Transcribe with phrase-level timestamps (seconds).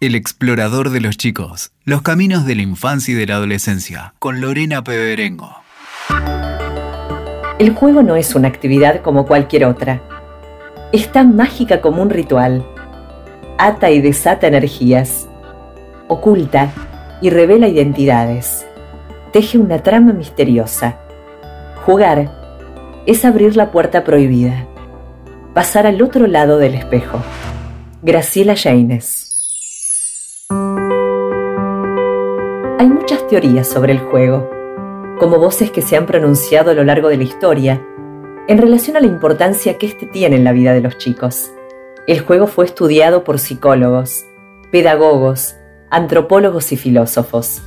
[0.00, 1.72] El explorador de los chicos.
[1.84, 4.14] Los caminos de la infancia y de la adolescencia.
[4.20, 5.56] Con Lorena Peberengo.
[7.58, 10.00] El juego no es una actividad como cualquier otra.
[10.92, 12.64] Es tan mágica como un ritual.
[13.58, 15.28] Ata y desata energías.
[16.06, 16.70] Oculta
[17.20, 18.66] y revela identidades.
[19.32, 20.96] Teje una trama misteriosa.
[21.84, 24.64] Jugar es abrir la puerta prohibida.
[25.54, 27.20] Pasar al otro lado del espejo.
[28.02, 29.27] Graciela Jaines.
[32.80, 34.48] Hay muchas teorías sobre el juego,
[35.18, 37.84] como voces que se han pronunciado a lo largo de la historia,
[38.46, 41.50] en relación a la importancia que éste tiene en la vida de los chicos.
[42.06, 44.26] El juego fue estudiado por psicólogos,
[44.70, 45.56] pedagogos,
[45.90, 47.62] antropólogos y filósofos.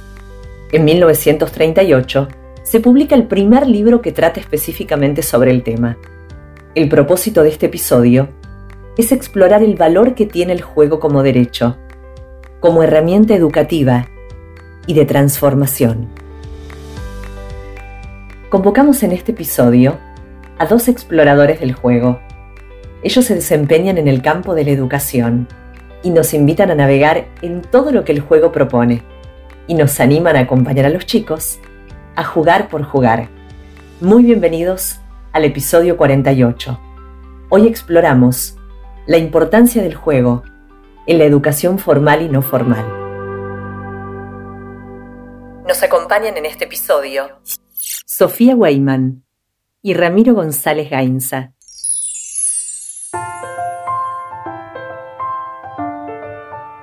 [0.71, 2.29] En 1938
[2.63, 5.97] se publica el primer libro que trata específicamente sobre el tema.
[6.73, 8.29] El propósito de este episodio
[8.97, 11.75] es explorar el valor que tiene el juego como derecho,
[12.61, 14.07] como herramienta educativa
[14.87, 16.09] y de transformación.
[18.49, 19.97] Convocamos en este episodio
[20.57, 22.19] a dos exploradores del juego.
[23.03, 25.47] Ellos se desempeñan en el campo de la educación
[26.03, 29.03] y nos invitan a navegar en todo lo que el juego propone
[29.67, 31.59] y nos animan a acompañar a los chicos
[32.15, 33.29] a jugar por jugar.
[34.01, 34.99] Muy bienvenidos
[35.31, 36.79] al episodio 48.
[37.49, 38.57] Hoy exploramos
[39.07, 40.43] la importancia del juego
[41.07, 43.00] en la educación formal y no formal.
[45.67, 47.39] Nos acompañan en este episodio
[47.73, 49.23] Sofía Weyman
[49.81, 51.53] y Ramiro González Gainza.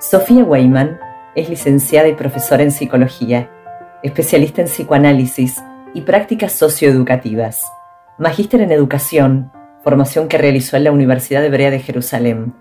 [0.01, 0.99] Sofía Weyman
[1.35, 3.51] es licenciada y profesora en psicología,
[4.03, 7.65] especialista en psicoanálisis y prácticas socioeducativas,
[8.17, 12.55] magíster en educación, formación que realizó en la Universidad Hebrea de Jerusalén.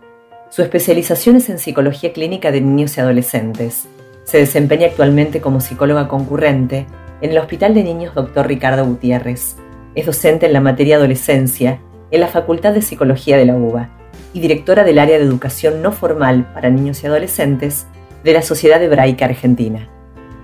[0.49, 3.87] Su especialización es en psicología clínica de niños y adolescentes
[4.27, 6.85] se desempeña actualmente como psicóloga concurrente
[7.21, 8.45] en el Hospital de Niños Dr.
[8.45, 9.55] Ricardo Gutiérrez.
[9.95, 11.79] Es docente en la materia adolescencia
[12.11, 13.89] en la Facultad de Psicología de la UBA
[14.33, 17.87] y directora del área de educación no formal para niños y adolescentes
[18.25, 19.87] de la Sociedad Hebraica Argentina.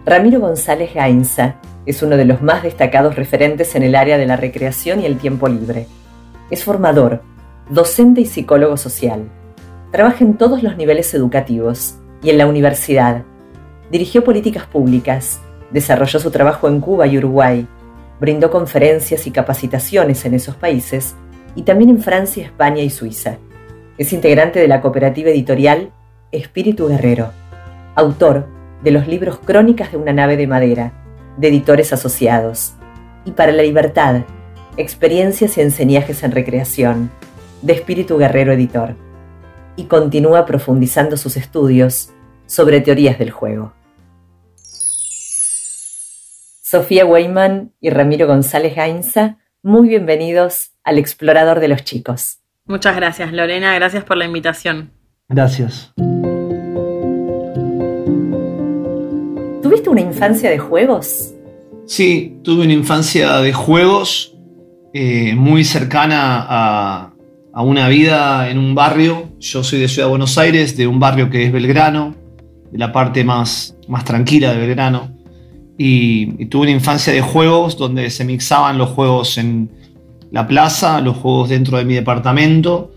[0.05, 1.55] Ramiro González Gainza
[1.85, 5.17] es uno de los más destacados referentes en el área de la recreación y el
[5.17, 5.87] tiempo libre.
[6.49, 7.21] Es formador,
[7.69, 9.29] docente y psicólogo social.
[9.91, 13.23] Trabaja en todos los niveles educativos y en la universidad,
[13.93, 15.39] Dirigió políticas públicas,
[15.69, 17.67] desarrolló su trabajo en Cuba y Uruguay,
[18.19, 21.13] brindó conferencias y capacitaciones en esos países
[21.53, 23.37] y también en Francia, España y Suiza.
[23.99, 25.91] Es integrante de la cooperativa editorial
[26.31, 27.33] Espíritu Guerrero,
[27.93, 28.47] autor
[28.83, 30.93] de los libros Crónicas de una nave de madera,
[31.37, 32.73] de editores asociados,
[33.25, 34.21] y Para la Libertad,
[34.75, 37.11] Experiencias y Enseñajes en Recreación,
[37.61, 38.95] de Espíritu Guerrero Editor,
[39.75, 42.09] y continúa profundizando sus estudios
[42.47, 43.73] sobre teorías del juego.
[46.73, 52.39] Sofía Weyman y Ramiro González Gainza, muy bienvenidos al Explorador de los Chicos.
[52.65, 54.89] Muchas gracias, Lorena, gracias por la invitación.
[55.29, 55.93] Gracias.
[59.61, 61.35] ¿Tuviste una infancia de juegos?
[61.85, 64.35] Sí, tuve una infancia de juegos
[64.95, 67.13] eh, muy cercana a,
[67.53, 69.29] a una vida en un barrio.
[69.39, 72.15] Yo soy de Ciudad de Buenos Aires, de un barrio que es Belgrano,
[72.71, 75.12] de la parte más, más tranquila de Belgrano
[75.77, 79.69] y, tuve una infancia de juegos donde se mixaban los juegos en
[80.31, 82.91] la plaza, los juegos dentro de mi departamento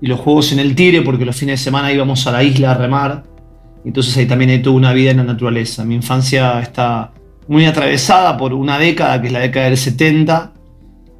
[0.00, 2.72] y los juegos en el tire porque los fines de semana íbamos a la isla
[2.72, 3.24] a remar.
[3.84, 5.84] Entonces ahí también tuve una vida en la naturaleza.
[5.84, 7.12] Mi infancia está
[7.48, 10.52] muy atravesada por una década, que es la década del 70,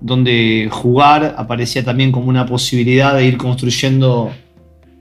[0.01, 4.31] donde jugar aparecía también como una posibilidad de ir construyendo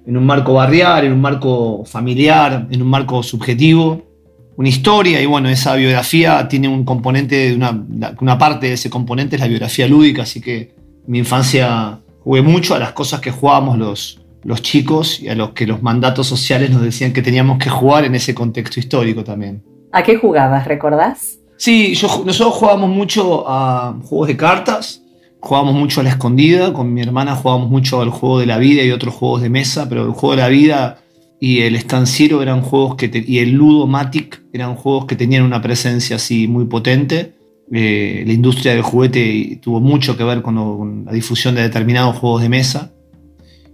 [0.06, 4.13] en un marco barrial, en un marco familiar, en un marco subjetivo
[4.56, 7.86] una historia y bueno, esa biografía tiene un componente, una,
[8.22, 10.76] una parte de ese componente es la biografía lúdica, así que
[11.08, 15.52] mi infancia jugué mucho a las cosas que jugábamos los, los chicos y a los
[15.52, 19.64] que los mandatos sociales nos decían que teníamos que jugar en ese contexto histórico también.
[19.92, 21.40] ¿A qué jugabas, recordás?
[21.58, 25.04] Sí, yo, nosotros jugábamos mucho a juegos de cartas,
[25.40, 28.84] jugábamos mucho a la escondida, con mi hermana jugábamos mucho al juego de la vida
[28.84, 31.03] y otros juegos de mesa, pero el juego de la vida
[31.44, 36.16] y el estanciero eran juegos que y el Ludomatic eran juegos que tenían una presencia
[36.16, 37.34] así muy potente.
[37.70, 42.44] Eh, la industria del juguete tuvo mucho que ver con, la difusión de determinados juegos
[42.44, 42.94] de mesa.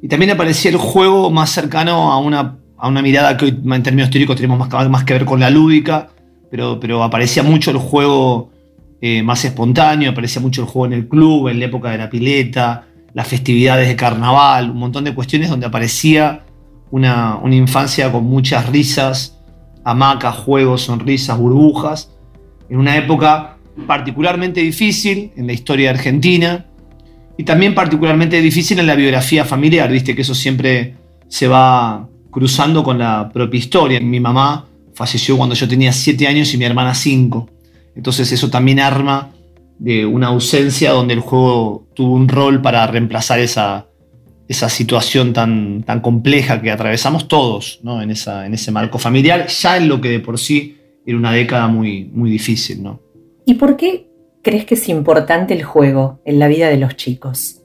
[0.01, 3.83] Y también aparecía el juego más cercano a una, a una mirada que hoy en
[3.83, 6.09] términos teóricos tenemos más, más que ver con la lúdica,
[6.49, 8.49] pero, pero aparecía mucho el juego
[8.99, 12.09] eh, más espontáneo, aparecía mucho el juego en el club, en la época de la
[12.09, 16.45] pileta, las festividades de carnaval, un montón de cuestiones donde aparecía
[16.91, 19.37] una, infancia con muchas risas,
[19.83, 22.11] hamacas, juegos, sonrisas, burbujas,
[22.69, 23.57] en una época
[23.87, 26.65] particularmente difícil en la historia Argentina
[27.37, 30.95] y también particularmente difícil en la biografía familiar, viste que eso siempre
[31.27, 33.99] se va cruzando con la propia historia.
[33.99, 37.49] Mi mamá falleció cuando yo tenía 7 años y mi hermana 5.
[37.95, 39.29] Entonces eso también arma
[39.77, 43.88] de una ausencia donde el juego tuvo un rol para reemplazar esa,
[44.49, 48.01] esa situación tan, tan compleja que atravesamos todos ¿no?
[48.01, 50.75] en, esa, en ese marco familiar, ya en lo que de por sí
[51.05, 52.81] era una década muy, muy difícil.
[52.81, 52.99] ¿no?
[53.45, 54.09] ¿Y por qué
[54.41, 57.61] crees que es importante el juego en la vida de los chicos?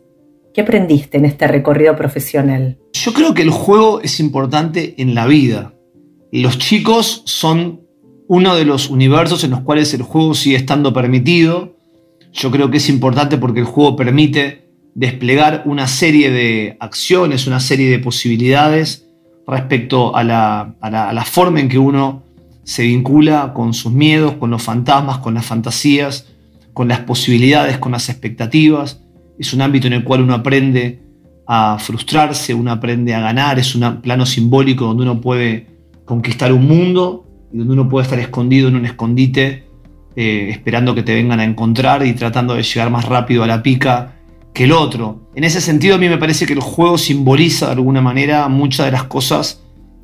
[0.52, 2.78] ¿Qué aprendiste en este recorrido profesional?
[2.92, 5.72] Yo creo que el juego es importante en la vida.
[6.32, 7.80] Los chicos son
[8.28, 11.76] uno de los universos en los cuales el juego sigue estando permitido.
[12.32, 14.63] Yo creo que es importante porque el juego permite
[14.94, 19.06] desplegar una serie de acciones, una serie de posibilidades
[19.46, 22.22] respecto a la, forma en que uno
[22.62, 26.28] se vincula con sus miedos, con los fantasmas, con las fantasías,
[26.72, 29.02] con las posibilidades, con las expectativas.
[29.38, 31.02] Es un ámbito en el cual uno aprende
[31.46, 35.66] a frustrarse, uno aprende a ganar, es un plano simbólico donde uno puede
[36.06, 39.64] conquistar un mundo y donde uno puede estar escondido en un escondite
[40.16, 43.62] eh, esperando que te vengan a encontrar y tratando de llegar más rápido a la
[43.62, 44.13] pica
[44.54, 45.28] que el otro.
[45.34, 48.86] En ese sentido a mí me parece que el juego simboliza de alguna manera muchas
[48.86, 49.60] de las cosas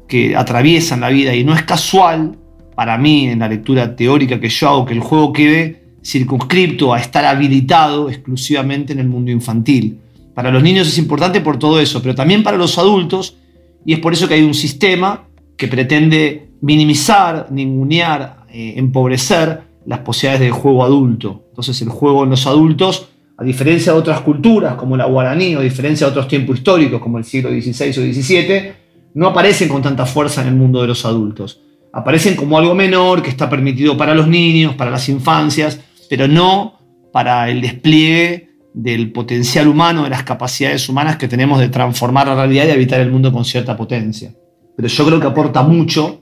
[0.08, 2.36] que atraviesan la vida y no es casual
[2.74, 7.00] para mí en la lectura teórica que yo hago que el juego quede circunscripto a
[7.00, 9.98] estar habilitado exclusivamente en el mundo infantil.
[10.34, 13.36] Para los niños es importante por todo eso, pero también para los adultos,
[13.84, 20.00] y es por eso que hay un sistema que pretende minimizar, ningunear, eh, empobrecer las
[20.00, 21.44] posibilidades del juego adulto.
[21.50, 23.09] Entonces el juego en los adultos,
[23.40, 27.00] a diferencia de otras culturas como la guaraní o a diferencia de otros tiempos históricos
[27.00, 28.72] como el siglo XVI o XVII,
[29.14, 31.62] no aparecen con tanta fuerza en el mundo de los adultos.
[31.90, 36.78] Aparecen como algo menor que está permitido para los niños, para las infancias, pero no
[37.14, 42.34] para el despliegue del potencial humano, de las capacidades humanas que tenemos de transformar la
[42.34, 44.34] realidad y habitar el mundo con cierta potencia.
[44.76, 46.20] Pero yo creo que aporta mucho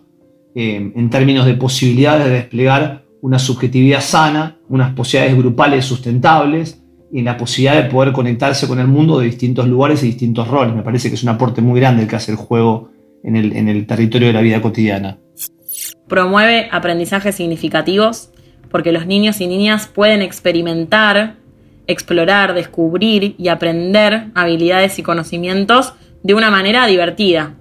[0.55, 7.23] eh, en términos de posibilidades de desplegar una subjetividad sana, unas posibilidades grupales sustentables y
[7.23, 10.75] la posibilidad de poder conectarse con el mundo de distintos lugares y distintos roles.
[10.75, 12.91] Me parece que es un aporte muy grande el que hace el juego
[13.23, 15.19] en el, en el territorio de la vida cotidiana.
[16.07, 18.31] Promueve aprendizajes significativos
[18.71, 21.37] porque los niños y niñas pueden experimentar
[21.89, 27.55] explorar, descubrir y aprender habilidades y conocimientos de una manera divertida.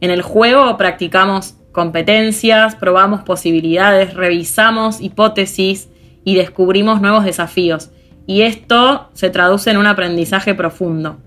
[0.00, 5.88] En el juego practicamos competencias, probamos posibilidades, revisamos hipótesis
[6.24, 7.90] y descubrimos nuevos desafíos.
[8.30, 11.18] Y esto se traduce en un aprendizaje profundo.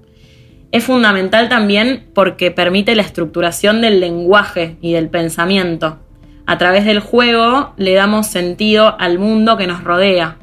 [0.71, 5.99] Es fundamental también porque permite la estructuración del lenguaje y del pensamiento.
[6.45, 10.37] A través del juego le damos sentido al mundo que nos rodea,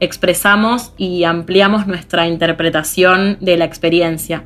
[0.00, 4.44] expresamos y ampliamos nuestra interpretación de la experiencia.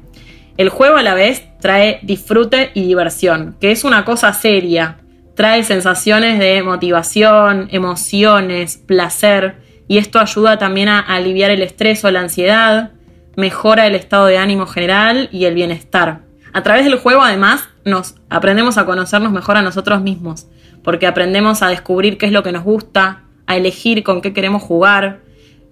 [0.56, 4.96] El juego a la vez trae disfrute y diversión, que es una cosa seria.
[5.36, 12.12] Trae sensaciones de motivación, emociones, placer, y esto ayuda también a aliviar el estrés o
[12.12, 12.92] la ansiedad,
[13.34, 16.20] mejora el estado de ánimo general y el bienestar.
[16.52, 20.46] A través del juego además nos aprendemos a conocernos mejor a nosotros mismos,
[20.84, 24.62] porque aprendemos a descubrir qué es lo que nos gusta, a elegir con qué queremos
[24.62, 25.22] jugar,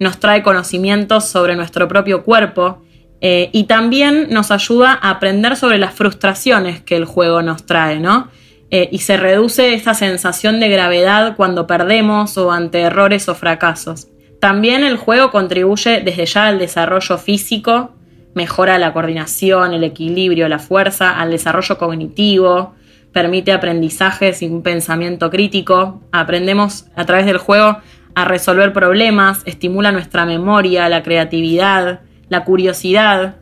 [0.01, 2.81] nos trae conocimientos sobre nuestro propio cuerpo
[3.21, 8.01] eh, y también nos ayuda a aprender sobre las frustraciones que el juego nos trae,
[8.01, 8.27] ¿no?
[8.71, 14.07] Eh, y se reduce esa sensación de gravedad cuando perdemos o ante errores o fracasos.
[14.39, 17.91] También el juego contribuye desde ya al desarrollo físico,
[18.35, 22.75] mejora la coordinación, el equilibrio, la fuerza, al desarrollo cognitivo,
[23.11, 26.01] permite aprendizajes y un pensamiento crítico.
[26.11, 27.79] Aprendemos a través del juego
[28.15, 33.35] a resolver problemas, estimula nuestra memoria, la creatividad, la curiosidad,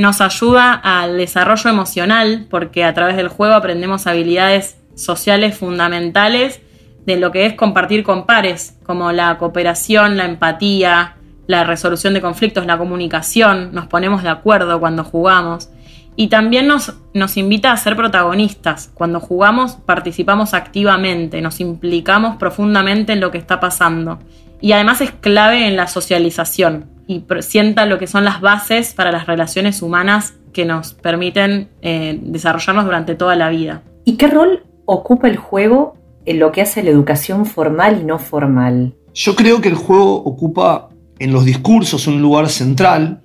[0.00, 6.62] nos ayuda al desarrollo emocional porque a través del juego aprendemos habilidades sociales fundamentales
[7.04, 11.16] de lo que es compartir con pares, como la cooperación, la empatía,
[11.46, 15.68] la resolución de conflictos, la comunicación, nos ponemos de acuerdo cuando jugamos.
[16.16, 18.90] Y también nos, nos invita a ser protagonistas.
[18.94, 24.18] Cuando jugamos participamos activamente, nos implicamos profundamente en lo que está pasando.
[24.62, 29.10] Y además es clave en la socialización y sienta lo que son las bases para
[29.10, 33.82] las relaciones humanas que nos permiten eh, desarrollarnos durante toda la vida.
[34.04, 38.20] ¿Y qué rol ocupa el juego en lo que hace la educación formal y no
[38.20, 38.94] formal?
[39.12, 43.24] Yo creo que el juego ocupa en los discursos un lugar central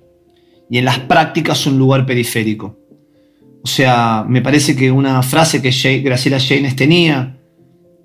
[0.68, 2.76] y en las prácticas un lugar periférico.
[3.62, 7.38] O sea, me parece que una frase que Graciela Janes tenía,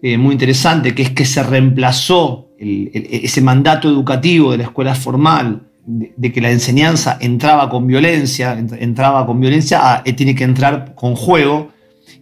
[0.04, 5.71] eh, muy interesante, que es que se reemplazó ese mandato educativo de la escuela formal,
[5.86, 11.16] de, que la enseñanza entraba con violencia, entraba con violencia, eh, tiene que entrar con
[11.16, 11.70] juego,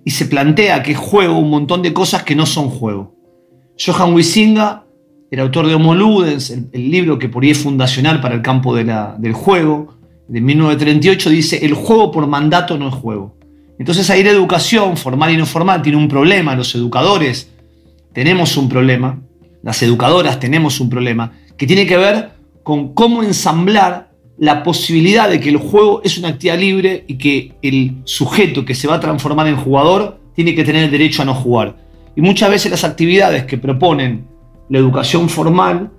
[0.06, 3.16] y se plantea que es juego un montón de cosas que no son juego.
[3.84, 4.86] Johan Wisinga,
[5.32, 8.76] el autor de Homo Ludens, el, libro que por ahí es fundacional para el campo
[8.76, 13.36] del juego, de 1938 dice, el juego por mandato no es juego.
[13.80, 16.56] Entonces ahí la educación, formal y no formal, tiene un problema.
[16.56, 17.50] Los educadores
[18.14, 19.20] tenemos un problema,
[19.64, 22.39] las educadoras tenemos un problema, que tiene que ver
[22.70, 27.56] con cómo ensamblar la posibilidad de que el juego es una actividad libre y que
[27.62, 31.26] el sujeto que se va a transformar en jugador tiene que tener el derecho a
[31.26, 31.76] no jugar.
[32.16, 34.28] Y muchas veces las actividades que proponen
[34.70, 35.92] la educación formal,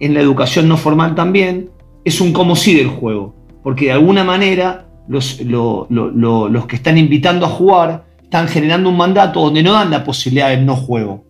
[0.00, 1.70] en la educación no formal también,
[2.04, 7.46] es un como si del juego porque de alguna manera los, los que están invitando
[7.46, 11.24] a jugar están generando un mandato donde no dan la posibilidad de no juego.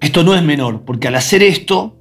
[0.00, 1.96] Esto no es menor, porque al hacer esto,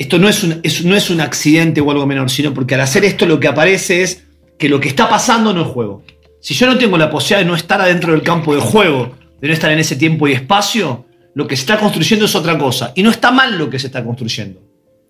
[0.00, 3.04] esto no es, un, no es un accidente o algo menor, sino porque al hacer
[3.04, 4.24] esto lo que aparece es
[4.58, 6.02] que lo que está pasando no es juego.
[6.40, 9.48] Si yo no tengo la posibilidad de no estar adentro del campo de juego, de
[9.48, 11.04] no estar en ese tiempo y espacio,
[11.34, 12.94] lo que se está construyendo es otra cosa.
[12.94, 14.62] Y no está mal lo que se está construyendo.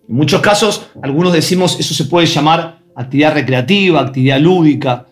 [0.09, 5.07] En muchos casos, algunos decimos, eso se puede llamar actividad recreativa, actividad lúdica,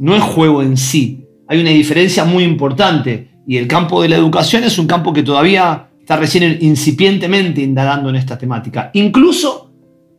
[0.00, 1.24] no es juego en sí.
[1.46, 5.22] Hay una diferencia muy importante y el campo de la educación es un campo que
[5.22, 8.90] todavía está recién incipientemente indagando en esta temática.
[8.94, 9.70] Incluso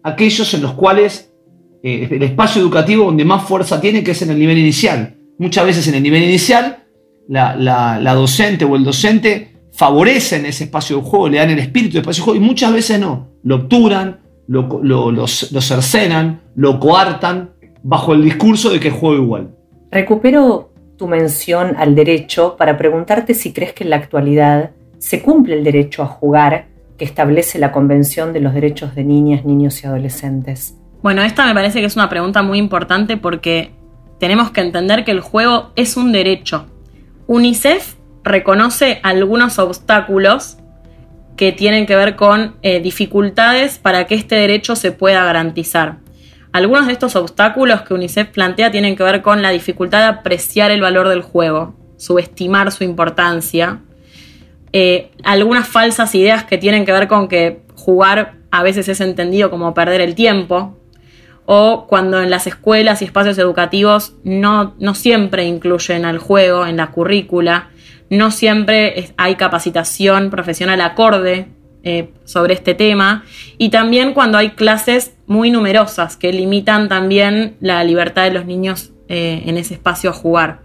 [0.02, 1.34] aquellos en los cuales
[1.84, 5.18] eh, el espacio educativo donde más fuerza tiene, que es en el nivel inicial.
[5.38, 6.86] Muchas veces en el nivel inicial
[7.28, 12.04] la, docente o el docente favorecen ese espacio de juego, le dan el espíritu del
[12.04, 17.50] espacio de juego y muchas veces no, lo obturan, lo, cercenan, lo coartan
[17.84, 19.50] bajo el discurso de que juego igual.
[19.92, 24.72] Recupero tu mención al derecho para preguntarte si crees que en la actualidad
[25.02, 29.44] se cumple el derecho a jugar que establece la Convención de los Derechos de Niñas,
[29.44, 30.76] Niños y Adolescentes.
[31.02, 33.72] Bueno, esta me parece que es una pregunta muy importante porque
[34.20, 36.68] tenemos que entender que el juego es un derecho.
[37.26, 40.58] UNICEF reconoce algunos obstáculos
[41.36, 45.98] que tienen que ver con eh, dificultades para que este derecho se pueda garantizar.
[46.52, 50.70] Algunos de estos obstáculos que UNICEF plantea tienen que ver con la dificultad de apreciar
[50.70, 53.82] el valor del juego, subestimar su importancia,
[54.74, 59.50] eh, algunas falsas ideas que tienen que ver con que jugar a veces es entendido
[59.50, 60.78] como perder el tiempo,
[61.46, 66.78] o cuando en las escuelas y espacios educativos no, no siempre incluyen al juego en
[66.78, 67.70] la currícula,
[68.10, 71.48] no siempre hay capacitación profesional acorde
[71.84, 73.24] eh, sobre este tema
[73.58, 78.92] y también cuando hay clases muy numerosas que limitan también la libertad de los niños
[79.08, 80.60] eh, en ese espacio a jugar.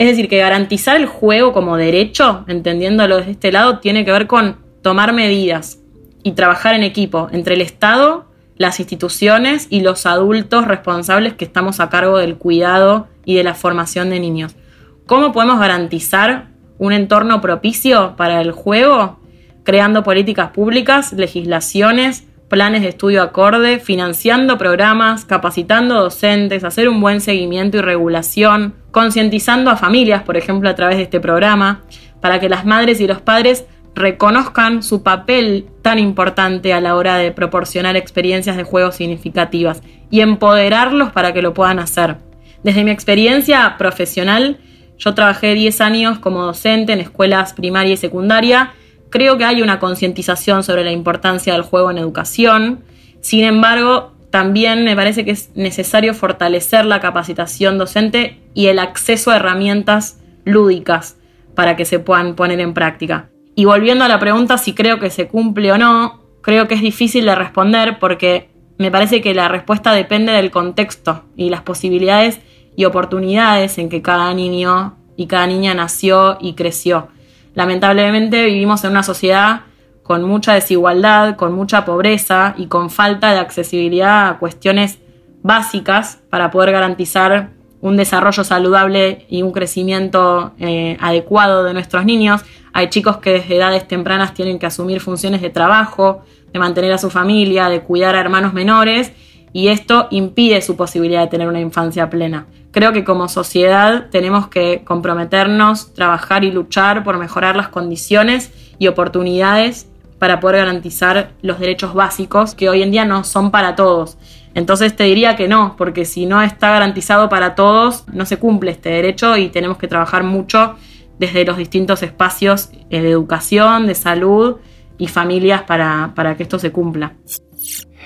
[0.00, 4.26] Es decir, que garantizar el juego como derecho, entendiéndolo desde este lado, tiene que ver
[4.26, 5.78] con tomar medidas
[6.22, 8.24] y trabajar en equipo entre el Estado,
[8.56, 13.52] las instituciones y los adultos responsables que estamos a cargo del cuidado y de la
[13.52, 14.56] formación de niños.
[15.04, 19.20] ¿Cómo podemos garantizar un entorno propicio para el juego,
[19.64, 27.20] creando políticas públicas, legislaciones, planes de estudio acorde, financiando programas, capacitando docentes, hacer un buen
[27.20, 31.82] seguimiento y regulación, concientizando a familias, por ejemplo, a través de este programa,
[32.20, 37.18] para que las madres y los padres reconozcan su papel tan importante a la hora
[37.18, 39.80] de proporcionar experiencias de juego significativas
[40.10, 42.16] y empoderarlos para que lo puedan hacer.
[42.64, 44.58] Desde mi experiencia profesional,
[44.98, 48.72] yo trabajé 10 años como docente en escuelas primaria y secundaria.
[49.10, 52.84] Creo que hay una concientización sobre la importancia del juego en educación.
[53.20, 59.30] Sin embargo, también me parece que es necesario fortalecer la capacitación docente y el acceso
[59.30, 61.16] a herramientas lúdicas
[61.54, 63.30] para que se puedan poner en práctica.
[63.56, 66.80] Y volviendo a la pregunta si creo que se cumple o no, creo que es
[66.80, 68.48] difícil de responder porque
[68.78, 72.40] me parece que la respuesta depende del contexto y las posibilidades
[72.76, 77.08] y oportunidades en que cada niño y cada niña nació y creció.
[77.54, 79.62] Lamentablemente vivimos en una sociedad
[80.02, 84.98] con mucha desigualdad, con mucha pobreza y con falta de accesibilidad a cuestiones
[85.42, 92.42] básicas para poder garantizar un desarrollo saludable y un crecimiento eh, adecuado de nuestros niños.
[92.72, 96.98] Hay chicos que desde edades tempranas tienen que asumir funciones de trabajo, de mantener a
[96.98, 99.12] su familia, de cuidar a hermanos menores
[99.52, 102.46] y esto impide su posibilidad de tener una infancia plena.
[102.72, 108.86] Creo que como sociedad tenemos que comprometernos, trabajar y luchar por mejorar las condiciones y
[108.86, 109.88] oportunidades
[110.20, 114.18] para poder garantizar los derechos básicos que hoy en día no son para todos.
[114.54, 118.70] Entonces te diría que no, porque si no está garantizado para todos, no se cumple
[118.70, 120.76] este derecho y tenemos que trabajar mucho
[121.18, 124.56] desde los distintos espacios de educación, de salud
[124.98, 127.14] y familias para, para que esto se cumpla.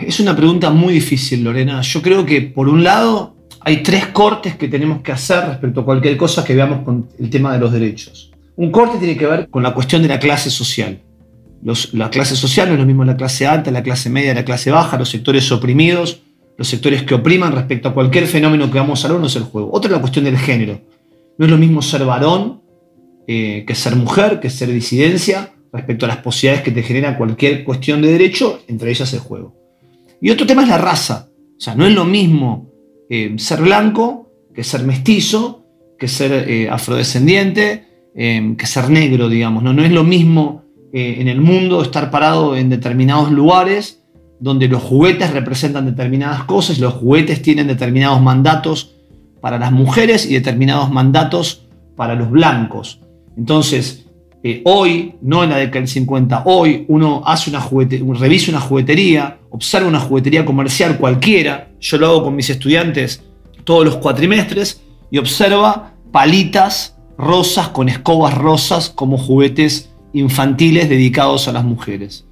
[0.00, 1.80] Es una pregunta muy difícil, Lorena.
[1.82, 3.33] Yo creo que por un lado
[3.64, 7.30] hay tres cortes que tenemos que hacer respecto a cualquier cosa que veamos con el
[7.30, 8.30] tema de los derechos.
[8.56, 11.00] Un corte tiene que ver con la cuestión de la clase social.
[11.92, 14.70] la clase social no es lo mismo la clase alta, la clase media, la clase
[14.70, 16.20] baja, los sectores oprimidos,
[16.58, 19.44] los sectores que opriman respecto a cualquier fenómeno que vamos a hablar, uno es el
[19.44, 19.70] juego.
[19.72, 20.80] Otra es la cuestión del género.
[21.38, 22.60] No es lo mismo ser varón
[23.26, 27.64] eh, que ser mujer, que ser disidencia, respecto a las posibilidades que te genera cualquier
[27.64, 29.56] cuestión de derecho, entre ellas el juego.
[30.20, 31.28] Y otro tema es la raza.
[31.56, 32.73] O sea, no es lo mismo
[33.10, 35.64] eh, ser blanco que ser mestizo,
[35.98, 39.64] que ser eh, afrodescendiente, que ser negro, digamos.
[39.64, 39.72] ¿no?
[39.72, 44.04] no es lo mismo en el mundo estar parado en determinados lugares
[44.38, 48.94] donde los juguetes representan determinadas cosas los juguetes tienen determinados mandatos
[49.40, 53.00] para las mujeres y determinados mandatos para los blancos.
[53.36, 54.03] Entonces,
[54.46, 57.66] eh, hoy, no en la década del 50, hoy uno hace una
[58.18, 63.22] revisa una juguetería, observa una juguetería comercial cualquiera, yo lo hago con mis estudiantes
[63.64, 71.52] todos los cuatrimestres, y observa palitas rosas con escobas rosas como juguetes infantiles dedicados a
[71.52, 72.26] las mujeres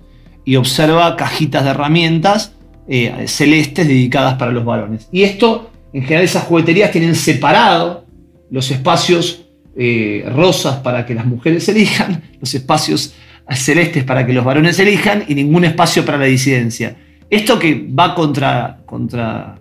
[0.44, 2.52] y observa cajitas de herramientas
[2.88, 5.08] eh, celestes dedicadas para los varones.
[5.12, 8.04] Y esto, en general, esas jugueterías tienen separado
[8.50, 9.41] los espacios
[9.76, 13.14] eh, rosas para que las mujeres elijan, los espacios
[13.50, 16.96] celestes para que los varones elijan y ningún espacio para la disidencia.
[17.28, 19.58] Esto que va contra, contra,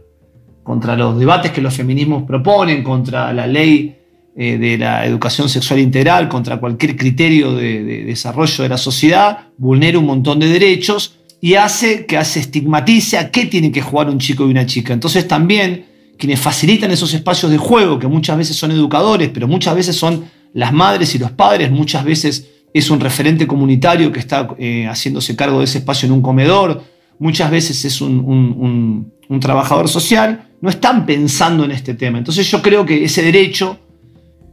[0.63, 3.95] contra los debates que los feminismos proponen, contra la ley
[4.33, 9.99] eh, de la educación sexual integral contra cualquier criterio de, desarrollo de la sociedad, vulnera
[9.99, 14.19] un montón de derechos y hace que se estigmatice a qué tiene que jugar un
[14.19, 14.93] chico y una chica.
[14.93, 15.85] Entonces también
[16.21, 20.23] quienes facilitan esos espacios de juego, que muchas veces son educadores, pero muchas veces son
[20.53, 25.35] las madres y los padres, muchas veces es un referente comunitario que está eh, haciéndose
[25.35, 26.83] cargo de ese espacio en un comedor,
[27.17, 32.19] muchas veces es un, trabajador social, no están pensando en este tema.
[32.19, 33.79] Entonces yo creo que ese derecho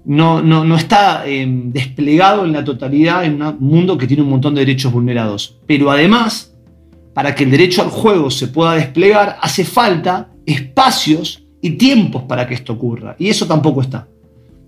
[0.06, 4.54] no, no, está em, desplegado en la totalidad en un mundo que tiene un montón
[4.54, 5.58] de derechos vulnerados.
[5.66, 6.54] Pero además,
[7.12, 12.46] para que el derecho al juego se pueda desplegar, hace falta espacios y tiempos para
[12.46, 13.16] que esto ocurra.
[13.18, 14.06] Y eso tampoco está.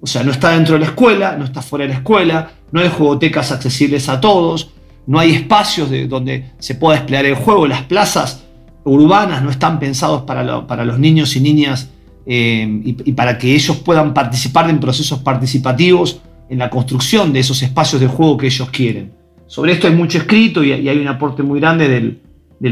[0.00, 2.81] O sea, no está dentro de la escuela, no está fuera de la escuela, no
[2.81, 4.70] hay juegotecas accesibles a todos,
[5.07, 8.44] no hay espacios de, donde se pueda desplegar el juego, las plazas
[8.85, 11.90] urbanas no están pensados para, para los niños y niñas
[12.26, 17.62] eh, y, para que ellos puedan participar en procesos participativos en la construcción de esos
[17.62, 19.12] espacios de juego que ellos quieren.
[19.46, 22.20] Sobre esto hay mucho escrito y, hay un aporte muy grande del,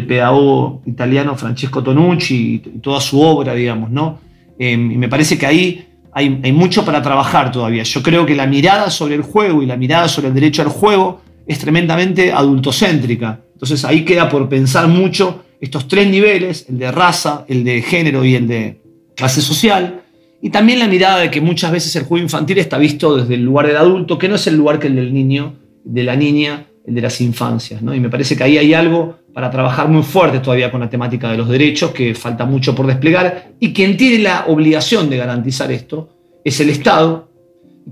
[0.06, 4.20] pedagogo italiano Francesco Tonucci y, toda su obra, digamos, ¿no?
[4.58, 7.82] Eh, y me parece que ahí hay, hay, mucho para trabajar todavía.
[7.84, 10.68] Yo creo que la mirada sobre el juego y la mirada sobre el derecho al
[10.68, 13.40] juego es tremendamente adultocéntrica.
[13.54, 18.24] Entonces ahí queda por pensar mucho estos tres niveles, el de raza, el de género
[18.24, 18.80] y el de,
[19.18, 20.02] clase social,
[20.40, 23.42] y también la mirada de que muchas veces el juego infantil está visto desde el
[23.42, 26.66] lugar del adulto, que no es el lugar que el del niño, de la niña,
[26.88, 27.82] de las infancias.
[27.82, 27.94] ¿no?
[27.94, 31.30] Y me parece que ahí hay algo para trabajar muy fuerte todavía con la temática
[31.30, 35.70] de los derechos, que falta mucho por desplegar, y quien tiene la obligación de garantizar
[35.70, 36.08] esto
[36.44, 37.28] es el Estado,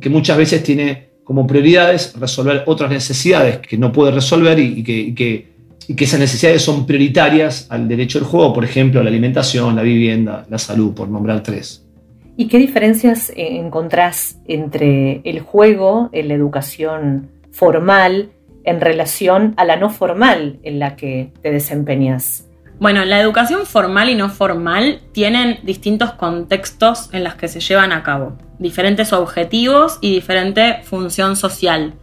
[0.00, 5.56] que muchas veces tiene como prioridades resolver otras necesidades que no puede resolver y, que
[5.94, 10.44] que esas necesidades son prioritarias al derecho del juego, por ejemplo, la alimentación, la vivienda,
[10.48, 11.84] la salud, por nombrar tres.
[12.36, 18.30] ¿Y qué diferencias encontrás entre el juego en la educación formal
[18.66, 22.46] en relación a la no formal en la que te desempeñas?
[22.78, 27.92] Bueno, la educación formal y no formal tienen distintos contextos en los que se llevan
[27.92, 31.94] a cabo, diferentes objetivos y diferente función social.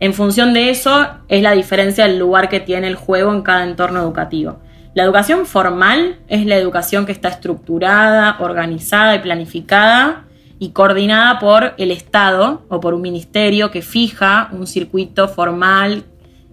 [0.00, 3.62] En función de eso es la diferencia del lugar que tiene el juego en cada
[3.62, 4.58] entorno educativo.
[4.94, 10.25] La educación formal es la educación que está estructurada, organizada y planificada
[10.58, 16.04] y coordinada por el Estado o por un ministerio que fija un circuito formal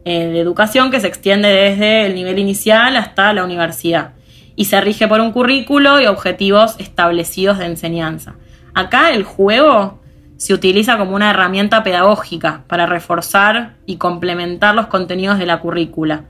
[0.06, 4.14] eh, de educación que se extiende desde el nivel inicial hasta la universidad
[4.56, 8.36] y se rige por un currículo y objetivos establecidos de enseñanza.
[8.74, 10.02] Acá el juego
[10.38, 16.26] se utiliza como una herramienta pedagógica para reforzar y complementar los contenidos de la currícula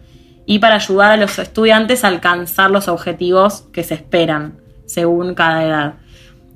[0.45, 5.63] y para ayudar a los estudiantes a alcanzar los objetivos que se esperan según cada
[5.63, 5.93] edad.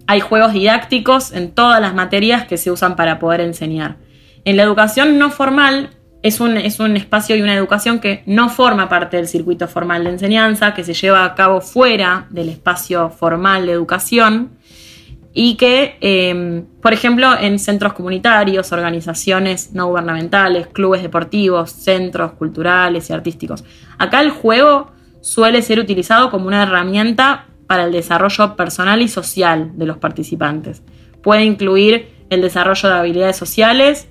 [0.08, 3.98] Hay juegos didácticos en todas las materias que se usan para poder enseñar.
[4.46, 5.92] En la educación no formal
[6.24, 10.04] es un, es un espacio y una educación que no forma parte del circuito formal
[10.06, 14.58] de enseñanza, que se lleva a cabo fuera del espacio formal de educación
[15.34, 23.10] y que, em, por ejemplo, en centros comunitarios, organizaciones no gubernamentales, clubes deportivos, centros culturales
[23.10, 23.64] y artísticos.
[24.00, 24.92] Acá el juego
[25.22, 30.82] suele ser utilizado como una herramienta para el desarrollo personal y social de los participantes.
[31.22, 34.08] Puede incluir el desarrollo de habilidades sociales,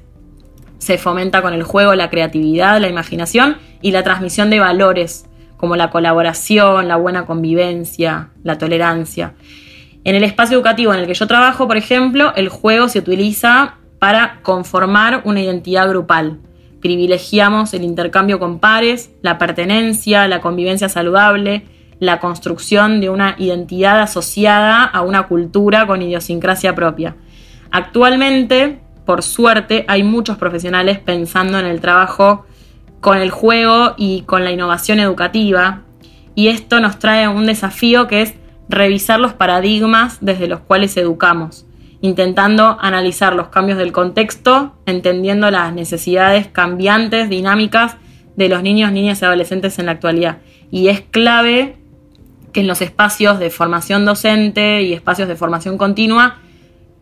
[0.78, 5.76] se fomenta con el juego la creatividad, la imaginación y la transmisión de valores como
[5.76, 9.34] la colaboración, la buena convivencia, la tolerancia.
[10.04, 13.76] En el espacio educativo en el que yo trabajo, por ejemplo, el juego se utiliza
[13.98, 16.38] para conformar una identidad grupal.
[16.80, 21.64] Privilegiamos el intercambio con pares, la pertenencia, la convivencia saludable,
[21.98, 27.16] la construcción de una identidad asociada a una cultura con idiosincrasia propia.
[27.70, 32.44] Actualmente, por suerte, hay muchos profesionales pensando en el trabajo
[33.00, 35.82] con el juego y con la innovación educativa,
[36.34, 38.34] y esto nos trae un desafío que es
[38.68, 41.66] revisar los paradigmas desde los cuales educamos,
[42.00, 47.96] intentando analizar los cambios del contexto, entendiendo las necesidades cambiantes, dinámicas
[48.36, 50.38] de los niños, niñas y adolescentes en la actualidad.
[50.70, 51.76] Y es clave
[52.56, 56.38] que en los espacios de formación docente y espacios de formación continua,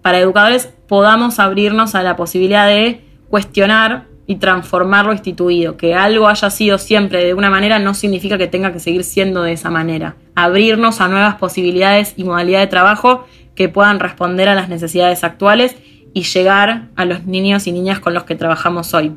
[0.02, 5.76] para educadores podamos abrirnos a la posibilidad de cuestionar y transformar lo instituido.
[5.76, 9.44] Que algo haya sido siempre de una manera no significa que tenga que seguir siendo
[9.44, 10.16] de esa manera.
[10.34, 15.76] Abrirnos a nuevas posibilidades y modalidades de trabajo que puedan responder a las necesidades actuales
[16.14, 19.12] y llegar a los niños y niñas con los que trabajamos hoy.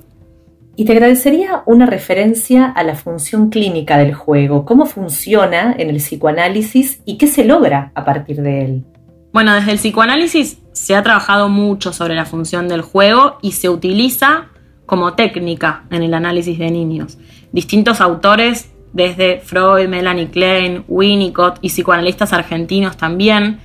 [0.80, 5.96] Y te agradecería una referencia a la función clínica del juego, cómo funciona en el
[5.96, 8.86] psicoanálisis y qué se logra a partir de él.
[9.34, 13.70] Bueno, desde el psicoanálisis se ha trabajado mucho sobre la función del juego y se
[13.70, 14.50] utiliza
[14.86, 17.18] como técnica en el análisis de niños.
[17.52, 23.62] Distintos autores, desde Freud, Melanie Klein, Winnicott y psicoanalistas argentinos también,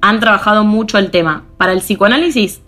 [0.00, 1.44] han trabajado mucho el tema.
[1.56, 2.62] Para el psicoanálisis,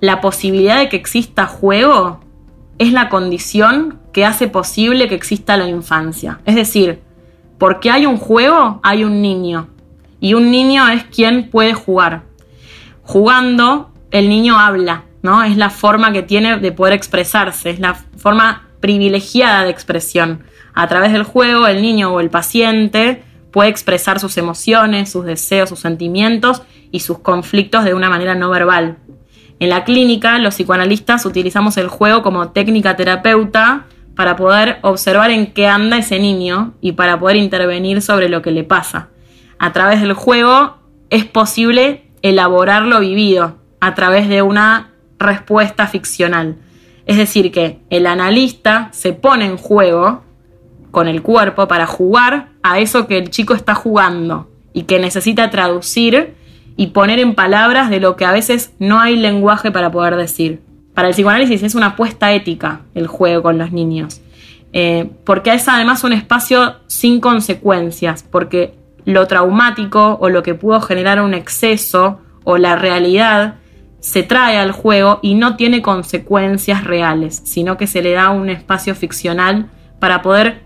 [0.00, 2.28] la posibilidad de que exista juego
[2.80, 6.40] es la condición que hace posible que exista la infancia.
[6.46, 7.02] Es decir,
[7.58, 9.68] porque hay un juego, hay un niño.
[10.18, 12.22] Y un niño es quien puede jugar.
[13.02, 15.42] Jugando, el niño habla, ¿no?
[15.42, 20.44] Es la forma que tiene de poder expresarse, es la forma privilegiada de expresión.
[20.72, 25.68] A través del juego, el niño o el paciente puede expresar sus emociones, sus deseos,
[25.68, 28.96] sus sentimientos y sus conflictos de una manera no verbal.
[29.60, 33.84] En la clínica, los psicoanalistas utilizamos el juego como técnica terapeuta
[34.16, 38.52] para poder observar en qué anda ese niño y para poder intervenir sobre lo que
[38.52, 39.08] le pasa.
[39.58, 40.78] A través del juego
[41.10, 46.56] es posible elaborar lo vivido a través de una respuesta ficcional.
[47.04, 50.22] Es decir, que el analista se pone en juego
[50.90, 55.50] con el cuerpo para jugar a eso que el chico está jugando y que necesita
[55.50, 56.34] traducir
[56.80, 60.62] y poner en palabras de lo que a veces no hay lenguaje para poder decir.
[60.94, 64.22] Para el psicoanálisis es una apuesta ética el juego con los niños,
[64.72, 68.72] eh, porque es además un espacio sin consecuencias, porque
[69.04, 73.56] lo traumático o lo que pudo generar un exceso o la realidad
[73.98, 78.48] se trae al juego y no tiene consecuencias reales, sino que se le da un
[78.48, 80.62] espacio ficcional para poder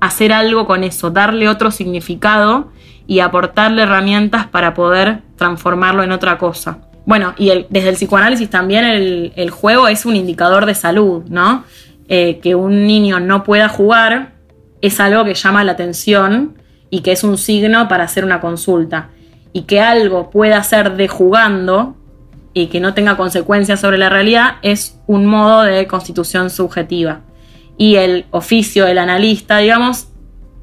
[0.00, 2.70] hacer algo con eso, darle otro significado
[3.06, 6.78] y aportarle herramientas para poder transformarlo en otra cosa.
[7.04, 11.64] Bueno, y desde el psicoanálisis también el, juego es un indicador de salud, ¿no?
[12.08, 14.34] Eh, que un niño no pueda jugar
[14.80, 16.56] es algo que llama la atención
[16.90, 19.10] y que es un signo para hacer una consulta.
[19.52, 21.96] Y que algo pueda ser de jugando
[22.52, 27.20] y que no tenga consecuencias sobre la realidad es un modo de constitución subjetiva.
[27.78, 30.08] Y el oficio del analista, digamos,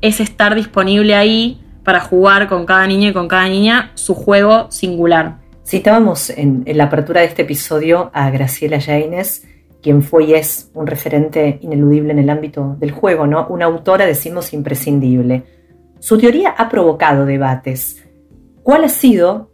[0.02, 4.72] es estar disponible ahí para jugar con cada niño y con cada niña su juego
[4.72, 5.38] singular.
[5.65, 9.46] Citábamos en, la apertura de este episodio a Graciela Yaines,
[9.82, 13.48] quien fue y es un referente ineludible en el ámbito del juego, ¿no?
[13.48, 15.43] Una autora, decimos, imprescindible.
[16.00, 18.04] Su teoría ha provocado debates.
[18.62, 19.54] ¿Cuál ha sido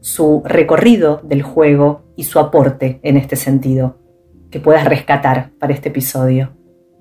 [0.00, 3.98] su recorrido del juego y su aporte en este sentido
[4.50, 6.52] que puedas rescatar para este episodio.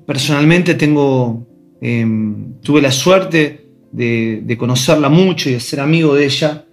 [0.05, 1.47] Personalmente tengo,
[1.81, 6.65] em, tuve la suerte de, conocerla mucho y de ser amigo de ella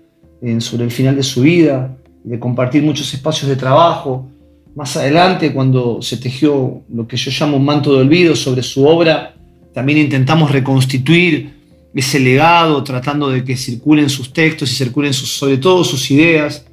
[0.58, 4.28] sobre el final de su vida, de compartir muchos espacios de trabajo.
[4.74, 8.86] Más adelante, cuando se tejió lo que yo llamo un manto de olvido sobre su
[8.86, 9.34] obra,
[9.72, 11.54] también intentamos reconstituir
[11.94, 16.66] ese legado, tratando de que circulen sus textos y circulen sobre todo sus ideas.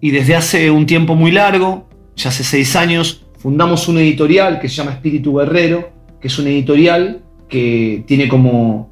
[0.00, 4.68] Y desde hace un tiempo muy largo, ya hace seis años, fundamos una editorial que
[4.68, 8.90] se llama Espíritu Guerrero, que es una editorial que tiene como,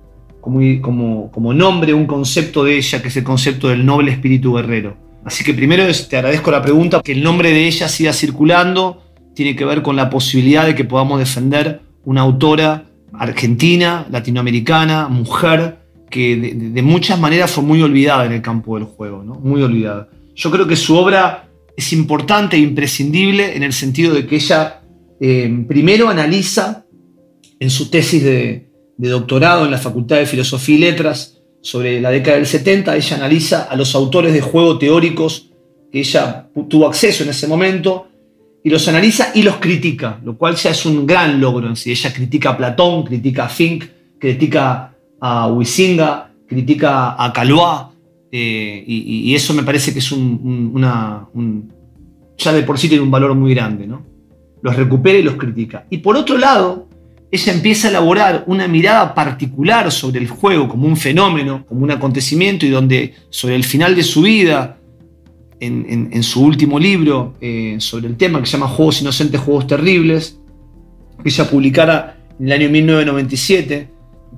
[0.81, 4.97] como, nombre un concepto de ella, que es el concepto del noble espíritu guerrero.
[5.25, 9.03] Así que primero te agradezco la pregunta, que el nombre de ella siga circulando,
[9.35, 15.79] tiene que ver con la posibilidad de que podamos defender una autora argentina, latinoamericana, mujer,
[16.09, 19.35] que de, muchas maneras fue muy olvidada en el campo del juego, ¿no?
[19.35, 20.09] muy olvidada.
[20.37, 24.83] Yo creo que su obra es importante e imprescindible en el sentido de que ella
[25.21, 26.85] eh, primero analiza
[27.59, 28.66] en su tesis de,
[28.97, 33.65] doctorado en la Facultad de Filosofía y Letras sobre la década del 70, ella analiza
[33.65, 35.51] a los autores de juego teóricos
[35.91, 38.09] que ella tuvo acceso en ese momento
[38.63, 41.91] y los analiza y los critica, lo cual ya es un gran logro en sí.
[41.91, 43.85] Ella critica a Platón, critica a Fink,
[44.19, 47.97] critica a Huizinga, critica a Calois,
[48.31, 51.29] eh, y, eso me parece que es un, una,
[52.37, 54.05] ya de por sí tiene un valor muy grande, ¿no?
[54.63, 55.87] Los recupera y los critica.
[55.91, 56.86] Y por otro lado,
[57.31, 61.91] ella empieza a elaborar una mirada particular sobre el juego como un fenómeno, como un
[61.91, 64.79] acontecimiento, y donde sobre el final de su vida,
[65.59, 70.39] en, su último libro eh, sobre el tema que se llama Juegos Inocentes, Juegos Terribles,
[71.23, 73.89] que ella publicara en el año 1997,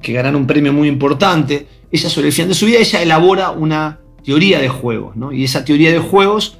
[0.00, 3.50] que ganaron un premio muy importante, ella sobre el final de su vida, ella elabora
[3.50, 6.58] una teoría de juegos, y esa teoría de juegos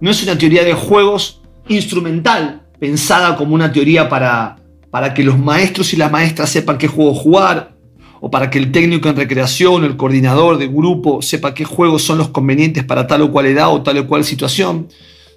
[0.00, 4.56] no es una teoría de juegos instrumental, pensada como una teoría para
[4.90, 7.76] para que los maestros y las maestras sepan qué juego jugar,
[8.20, 12.18] o para que el técnico en recreación, el coordinador de grupo, sepa qué juegos son
[12.18, 14.88] los convenientes para tal o cual edad o tal o cual situación,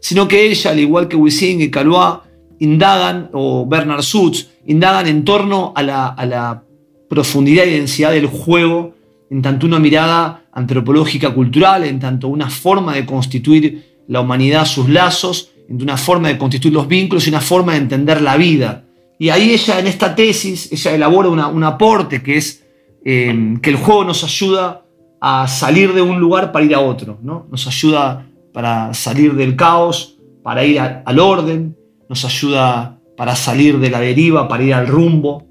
[0.02, 2.20] sino que ella, al igual que Wissing y Calois,
[2.60, 6.64] indagan, o Bernard Sutz, indagan en torno a la, a la
[7.10, 8.96] profundidad y densidad del juego,
[9.30, 14.90] en tanto una mirada antropológica cultural, en tanto una forma de constituir la humanidad, sus
[14.90, 18.84] lazos, en una forma de constituir los vínculos y una forma de entender la vida.
[19.24, 22.66] Y ahí ella en esta tesis, ella elabora un aporte que es
[23.06, 24.84] eh, que el juego nos ayuda
[25.22, 27.48] a salir de un lugar para ir a otro, ¿no?
[27.50, 31.78] nos ayuda para salir del caos, para ir al orden,
[32.10, 35.48] nos ayuda para salir de la deriva, para ir al rumbo,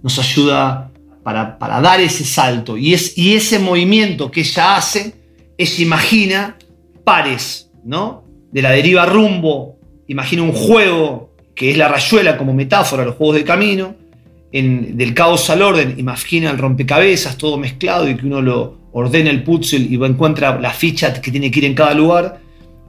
[0.00, 0.92] nos ayuda
[1.24, 2.76] para, para dar ese salto.
[2.76, 5.16] Y, es, y ese movimiento que ella hace,
[5.58, 6.56] ella imagina
[7.02, 8.22] pares, ¿no?
[8.52, 11.29] De la deriva rumbo, imagina un juego
[11.60, 13.94] que es la rayuela como metáfora, los juegos de camino,
[14.50, 19.28] en, del caos al orden, imagina el rompecabezas todo mezclado y que uno lo ordena
[19.28, 22.40] el puzzle y encuentra la ficha que tiene que ir en cada lugar,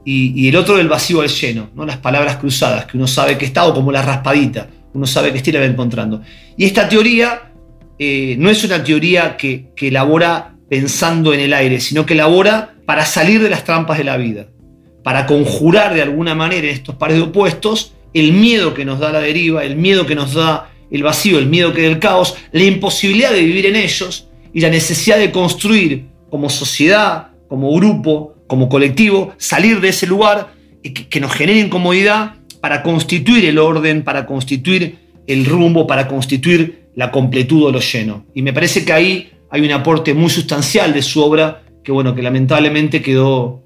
[0.06, 1.84] y, el otro del vacío al lleno, ¿no?
[1.84, 5.36] las palabras cruzadas, que uno sabe que está, o como la raspadita, uno sabe que
[5.36, 6.22] está y la va encontrando.
[6.56, 7.52] Y esta teoría
[7.98, 12.74] eh, no es una teoría que, que elabora pensando en el aire, sino que elabora
[12.86, 14.46] para salir de las trampas de la vida,
[15.04, 19.20] para conjurar de alguna manera estos pares de opuestos el miedo que nos da la
[19.20, 22.64] deriva, el miedo que nos da el vacío, el miedo que da el caos, la
[22.64, 28.68] imposibilidad de vivir en ellos y la necesidad de construir como sociedad, como grupo, como
[28.68, 34.98] colectivo, salir de ese lugar que, nos genere incomodidad para constituir el orden, para constituir
[35.26, 38.26] el rumbo, para constituir la completud o lo lleno.
[38.34, 42.14] Y me parece que ahí hay un aporte muy sustancial de su obra que, bueno,
[42.14, 43.62] que lamentablemente quedó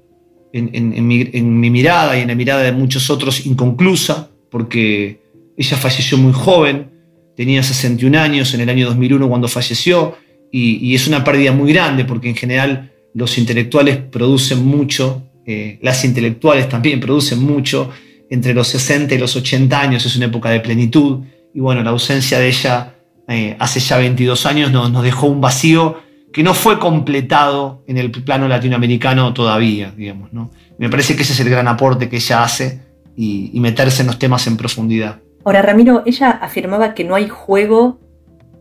[0.53, 5.21] en, mi, en mi mirada y en la mirada de muchos otros inconclusa, porque
[5.57, 6.91] ella falleció muy joven,
[7.35, 10.15] tenía 61 años en el año 2001 cuando falleció,
[10.51, 16.03] y, es una pérdida muy grande porque en general los intelectuales producen mucho, eh, las
[16.05, 17.89] intelectuales también producen mucho,
[18.29, 21.19] entre los 60 y los 80 años es una época de plenitud,
[21.53, 22.95] y bueno, la ausencia de ella
[23.27, 25.97] eh, hace ya 22 años nos, nos dejó un vacío
[26.31, 30.31] que no fue completado en el plano latinoamericano todavía, digamos.
[30.33, 30.51] ¿no?
[30.77, 32.86] Me parece que ese es el gran aporte que ella hace
[33.17, 35.19] y, meterse en los temas en profundidad.
[35.43, 37.99] Ahora, Ramiro, ella afirmaba que no hay juego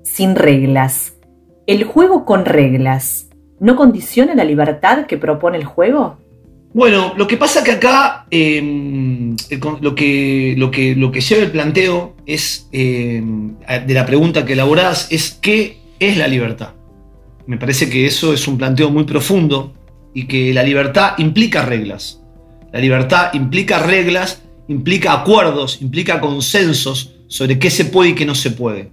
[0.03, 1.15] sin reglas.
[1.67, 3.29] ¿El juego con reglas
[3.61, 6.19] no condiciona la libertad que propone el juego?
[6.73, 9.37] Bueno, lo que pasa que acá em,
[9.81, 14.53] lo, que, lo, que, lo que lleva el planteo es, em, de la pregunta que
[14.55, 16.71] elaborás, es qué es la libertad.
[17.47, 19.75] Me parece que eso es un planteo muy profundo
[20.13, 22.23] y que la libertad implica reglas.
[22.73, 28.35] La libertad implica reglas implica acuerdos, implica consensos sobre qué se puede y qué no
[28.35, 28.91] se puede.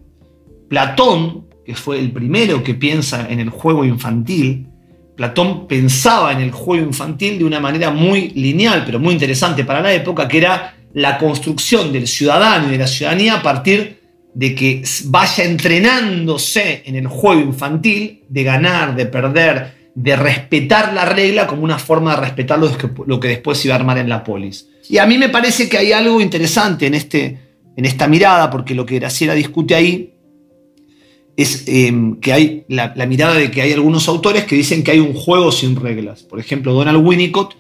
[0.70, 4.68] Platón, que fue el primero que piensa en el juego infantil,
[5.16, 9.82] Platón pensaba en el juego infantil de una manera muy lineal, pero muy interesante para
[9.82, 14.02] la época, que era la construcción del ciudadano y de la ciudadanía a partir
[14.34, 21.06] de que vaya entrenándose en el juego infantil, de ganar, de perder, de respetar la
[21.06, 24.24] regla como una forma de respetar lo que, después se iba a armar en la
[24.24, 24.70] polis.
[24.90, 27.38] Y a mí me parece que hay algo interesante en, este,
[27.76, 30.14] en esta mirada, porque lo que Graciela discute ahí
[31.36, 35.00] es em, que hay la, mirada de que hay algunos autores que dicen que hay
[35.00, 36.24] un juego sin reglas.
[36.24, 37.56] Por ejemplo, Donald Winnicott,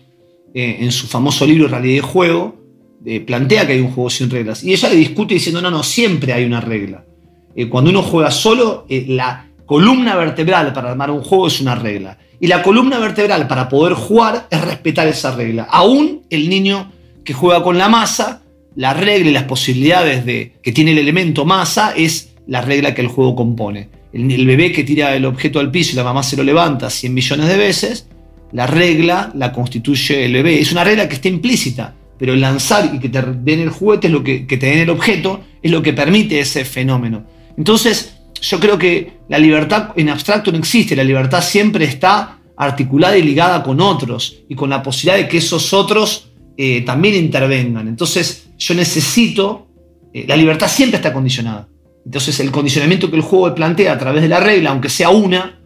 [0.54, 2.56] eh, en su famoso libro Realidad de Juego,
[3.06, 4.64] eh, plantea que hay un juego sin reglas.
[4.64, 7.06] Y ella le discute diciendo, no, no, siempre hay una regla.
[7.56, 12.18] Eh, cuando uno juega solo, la columna vertebral para armar un juego es una regla.
[12.40, 15.68] Y la columna vertebral para poder jugar es respetar esa regla.
[15.70, 16.92] Aún el niño
[17.24, 18.42] que juega con la masa,
[18.76, 23.02] la regla y las posibilidades de que tiene el elemento masa es la regla que
[23.02, 23.90] el juego compone.
[24.12, 27.14] El, bebé que tira el objeto al piso y la mamá se lo levanta 100
[27.14, 28.08] millones de veces,
[28.52, 30.60] la regla la constituye el bebé.
[30.60, 34.14] Es una regla que está implícita, pero lanzar y que te den el juguete es
[34.14, 37.26] lo que, que te den el objeto es lo que permite ese fenómeno.
[37.58, 43.18] Entonces, yo creo que la libertad en abstracto no existe, la libertad siempre está articulada
[43.18, 47.88] y ligada con otros y con la posibilidad de que esos otros eh, también intervengan.
[47.88, 49.68] Entonces, yo necesito,
[50.14, 51.70] eh, la libertad siempre está condicionada.
[52.06, 55.62] Entonces el condicionamiento que el juego plantea a través de la regla, aunque sea una,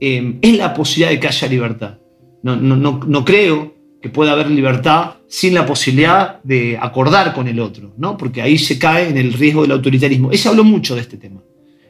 [0.00, 1.98] eh, es la posibilidad de que haya libertad.
[2.42, 7.94] No, no, creo que pueda haber libertad sin la posibilidad de acordar con el otro,
[7.96, 8.16] ¿no?
[8.16, 10.30] porque ahí se cae en el riesgo del autoritarismo.
[10.32, 11.42] Ella habló mucho de este tema.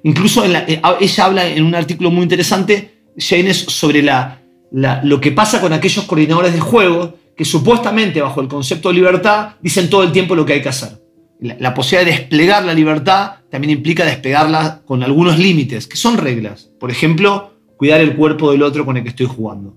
[0.04, 4.40] Incluso eh, ella habla en un artículo muy interesante, Jane, sobre la,
[5.02, 9.56] lo que pasa con aquellos coordinadores de juego que supuestamente bajo el concepto de libertad
[9.60, 11.04] dicen todo el tiempo lo que hay que hacer
[11.40, 16.70] la, posibilidad de desplegar la libertad también implica desplegarla con algunos límites, que son reglas.
[16.80, 19.76] Por ejemplo, cuidar el cuerpo del otro con el que estoy jugando.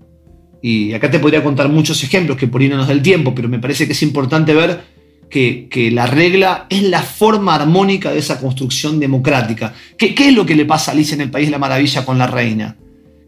[0.62, 3.34] Y acá te podría contar muchos ejemplos que por ahí no nos da el tiempo,
[3.34, 4.97] pero me parece que es importante ver
[5.30, 9.74] que, la regla es la forma armónica de esa construcción democrática.
[9.96, 12.04] ¿Qué, ¿Qué, es lo que le pasa a Alicia en el País de la Maravilla
[12.04, 12.76] con la reina?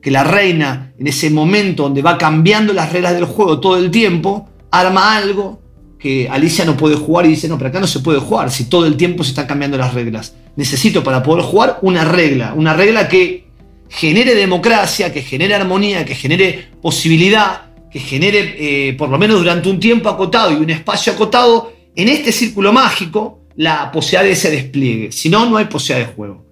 [0.02, 3.90] Que la reina, en ese momento donde va cambiando las reglas del juego todo el
[3.90, 5.60] tiempo, arma algo
[5.98, 8.64] que Alicia no puede jugar y dice, no, pero acá no se puede jugar si
[8.64, 10.34] todo el tiempo se están cambiando las reglas.
[10.56, 13.44] Necesito para poder jugar una regla, una regla que
[13.90, 19.68] genere democracia, que genere armonía, que genere posibilidad, que genere, eh, por lo menos durante
[19.68, 24.50] un tiempo acotado y un espacio acotado, en este círculo mágico, la posibilidad de ese
[24.50, 25.12] despliegue.
[25.12, 26.46] Si no, no hay posibilidad de juego.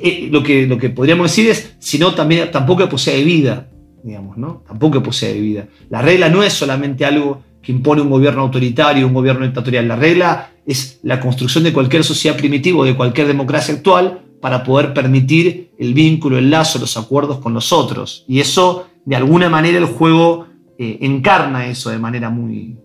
[0.00, 3.32] Eh, lo, que, lo que podríamos decir es, si no, también, tampoco hay posibilidad de
[3.32, 3.70] vida,
[4.02, 4.62] digamos, ¿no?
[4.66, 5.68] Tampoco hay de vida.
[5.88, 9.86] La regla no es solamente algo que impone un gobierno autoritario, un gobierno dictatorial.
[9.86, 14.64] La regla es la construcción de cualquier sociedad primitiva o de cualquier democracia actual para
[14.64, 18.24] poder permitir el vínculo, el lazo, los acuerdos con los otros.
[18.26, 20.46] Y eso, de alguna manera, el juego
[20.78, 22.78] eh, encarna eso de manera muy,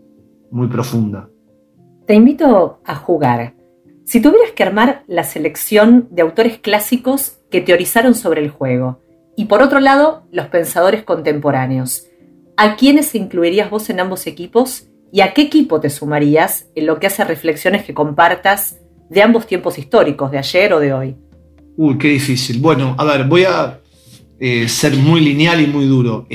[0.52, 1.30] muy profunda.
[2.08, 3.56] Te invito a jugar.
[4.04, 9.00] Si tuvieras que armar la selección de autores clásicos que teorizaron sobre el juego,
[9.36, 12.08] y por otro lado, los pensadores contemporáneos,
[12.58, 17.00] ¿A quiénes incluirías vos en ambos equipos y a qué equipo te sumarías en lo
[17.00, 21.16] que hace reflexiones que compartas de ambos tiempos históricos, de ayer o de hoy?
[21.76, 22.62] Uy, qué difícil.
[22.62, 23.82] Bueno, a ver, voy a
[24.40, 26.28] eh, ser muy lineal y muy duro.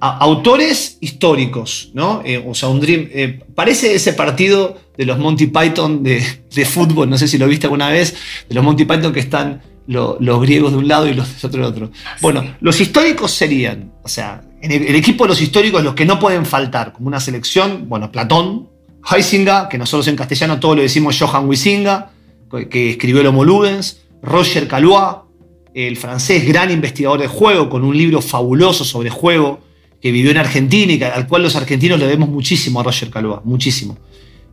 [0.00, 2.22] Autores históricos, ¿no?
[2.24, 3.08] Eh, o sea, un Dream.
[3.10, 6.20] Eh, parece ese partido de los Monty Python de,
[6.64, 8.14] fútbol, no sé si lo viste alguna vez,
[8.48, 11.62] de los Monty Python que están los griegos de un lado y los de otro
[11.62, 11.90] de otro.
[12.20, 16.44] Bueno, los históricos serían, o sea, el, equipo de los históricos, los que no pueden
[16.44, 18.68] faltar, como una selección, bueno, Platón,
[19.10, 22.10] Heisinga, que nosotros en castellano todo lo decimos Johann Huizinga,
[22.70, 25.16] que escribió el Homo Ludens, Roger Calois,
[25.74, 29.60] el francés gran investigador de juego, con un libro fabuloso sobre juego,
[30.00, 33.40] que vivió en Argentina y al cual los argentinos le debemos muchísimo a Roger Calois,
[33.44, 33.98] muchísimo.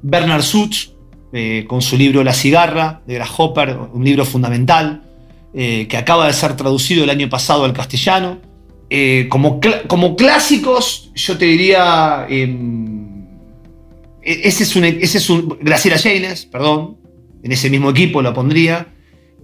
[0.02, 0.90] Bernard Such,
[1.34, 5.04] eh, con su libro La cigarra, de Grasshopper, un libro fundamental,
[5.54, 8.40] eh, que acaba de ser traducido el año pasado al castellano.
[8.90, 12.28] Eh, como, como, clásicos, yo te diría.
[12.30, 13.26] Em,
[14.22, 14.84] e-, ese es un.
[14.84, 15.32] Ese es
[15.62, 16.98] Graciela Janes, perdón.
[17.42, 18.95] En ese mismo equipo lo pondría.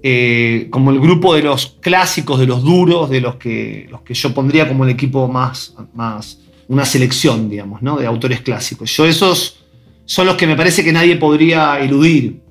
[0.03, 4.13] Eh, como el grupo de los clásicos, de los duros, de los que, los que
[4.13, 5.75] yo pondría como el equipo más.
[5.93, 6.39] más
[6.71, 7.97] una selección, digamos, ¿no?
[7.97, 8.95] de autores clásicos.
[8.95, 9.61] Yo esos
[10.05, 12.41] son los que me parece que nadie podría eludir.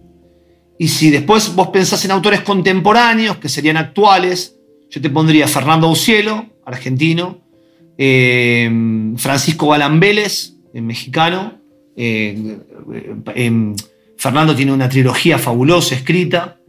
[0.78, 4.56] Y si después vos pensás en autores contemporáneos, que serían actuales,
[4.90, 7.38] yo te pondría Fernando Aucielo, argentino,
[7.96, 8.70] eh,
[9.16, 11.58] Francisco Galán Vélez, mexicano.
[11.96, 12.58] Eh,
[13.34, 13.74] eh,
[14.18, 16.59] Fernando tiene una trilogía fabulosa escrita.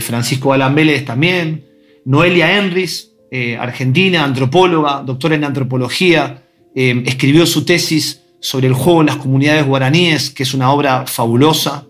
[0.00, 1.64] Francisco Galán Vélez también.
[2.04, 3.12] Noelia Enris,
[3.58, 6.42] argentina, antropóloga, doctora en antropología.
[6.74, 11.86] escribió su tesis sobre el juego en las comunidades guaraníes, que es una obra fabulosa.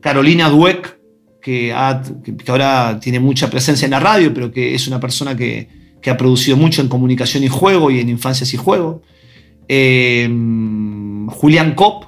[0.00, 0.98] Carolina Dueck,
[1.40, 5.68] que, ahora tiene mucha presencia en la radio, pero que es una persona que,
[6.00, 9.02] que ha producido mucho en comunicación y juego y en infancias y juego.
[9.66, 10.28] Eh,
[11.28, 12.04] Julián Kopp,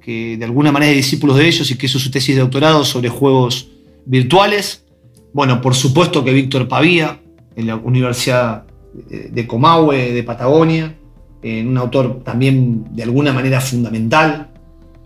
[0.00, 2.84] que de alguna manera es discípulo de ellos y que hizo su tesis de doctorado
[2.84, 3.68] sobre juegos
[4.06, 4.84] virtuales.
[5.32, 7.20] Bueno, por supuesto que Víctor Pavía,
[7.56, 10.96] en la Universidad de Comahue, de Patagonia,
[11.42, 14.48] un autor también de alguna manera fundamental,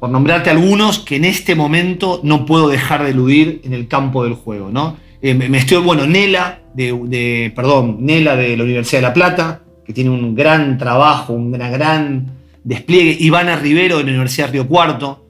[0.01, 4.25] por nombrarte algunos que en este momento no puedo dejar de eludir en el campo
[4.25, 4.97] del juego, ¿no?
[5.23, 9.95] Eh, me estoy, bueno, Nela, de, perdón, Nela de la Universidad de La Plata, que
[9.95, 12.27] tiene un gran trabajo, un gran, gran
[12.63, 15.24] despliegue, Ivana Rivero de la Universidad de Río Cuarto,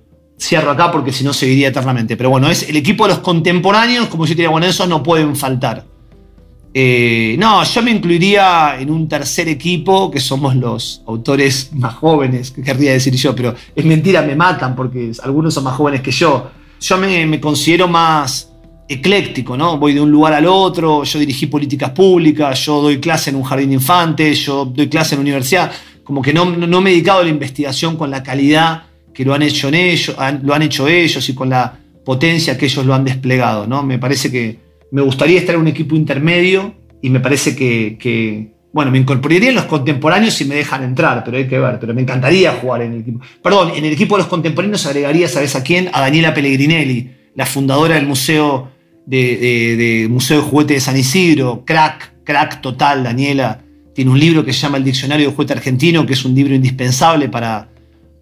[0.45, 4.09] cierro acá porque si no seguiría eternamente, pero bueno, es el equipo de los contemporáneos,
[4.09, 5.85] como yo diría, bueno, esos no pueden faltar.
[6.77, 12.51] Eh, no, yo me incluiría en un tercer equipo, que somos los autores más jóvenes,
[12.51, 16.11] que querría decir yo, pero es mentira, me matan porque algunos son más jóvenes que
[16.11, 16.51] yo.
[16.81, 18.51] Yo me, considero más
[18.89, 19.79] ecléctico, ¿no?
[19.79, 23.45] Voy de un lugar al otro, yo dirigí políticas públicas, yo doy clase en un
[23.45, 25.73] jardín de infantes, yo doy clase en la universidad,
[26.03, 28.83] como que no, no me he dedicado a la investigación con la calidad
[29.15, 32.85] que lo han hecho ellos, lo han hecho ellos y con la potencia que ellos
[32.85, 33.83] lo han desplegado, ¿no?
[33.83, 34.59] Me parece que
[34.91, 39.55] me gustaría estar en un equipo intermedio y me parece que, bueno, me incorporaría en
[39.55, 42.93] los contemporáneos si me dejan entrar, pero hay que ver, pero me encantaría jugar en
[42.93, 43.21] el equipo.
[43.43, 45.91] Perdón, en el equipo de los contemporáneos agregaría, ¿sabes a quién?
[45.93, 48.71] A Daniela Pellegrinelli, la fundadora del Museo
[49.07, 53.61] de, Museo de Juguete de San Isidro, crack, crack total, Daniela.
[53.95, 56.55] Tiene un libro que se llama El Diccionario de Juguete Argentino, que es un libro
[56.55, 57.69] indispensable para,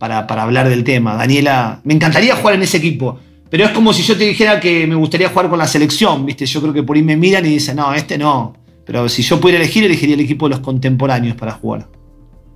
[0.09, 1.15] para, hablar del tema.
[1.15, 4.87] Daniela, me encantaría jugar en ese equipo pero es como si yo te dijera que
[4.87, 6.47] me gustaría jugar con la selección, ¿viste?
[6.47, 8.55] Yo creo que por ahí me miran y dicen, no, este no.
[8.87, 11.87] Pero si yo pudiera elegir, elegiría el equipo de los contemporáneos para jugar.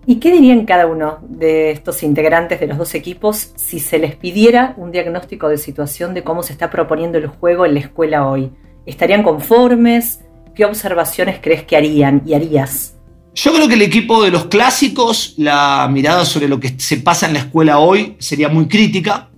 [0.07, 4.17] ¿Y qué dirían cada uno de estos integrantes de los dos equipos si se les
[4.17, 8.27] pidiera un diagnóstico de situación de cómo se está proponiendo el juego en la escuela
[8.27, 8.51] hoy?
[8.87, 10.25] ¿Estarían conformes?
[10.55, 12.96] ¿Qué observaciones crees que harían y harías?
[13.37, 17.27] Yo creo que el equipo de los clásicos, la mirada sobre lo que se pasa
[17.27, 19.29] en la escuela hoy sería muy crítica.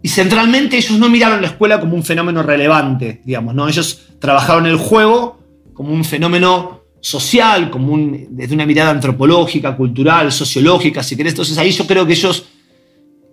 [0.00, 3.68] Y centralmente ellos no miraron la escuela como un fenómeno relevante, digamos, ¿no?
[3.68, 5.40] Ellos trabajaron el juego
[5.74, 11.32] como un fenómeno social, como un, desde una mirada antropológica, cultural, sociológica, si querés.
[11.32, 12.44] Entonces ahí yo creo que ellos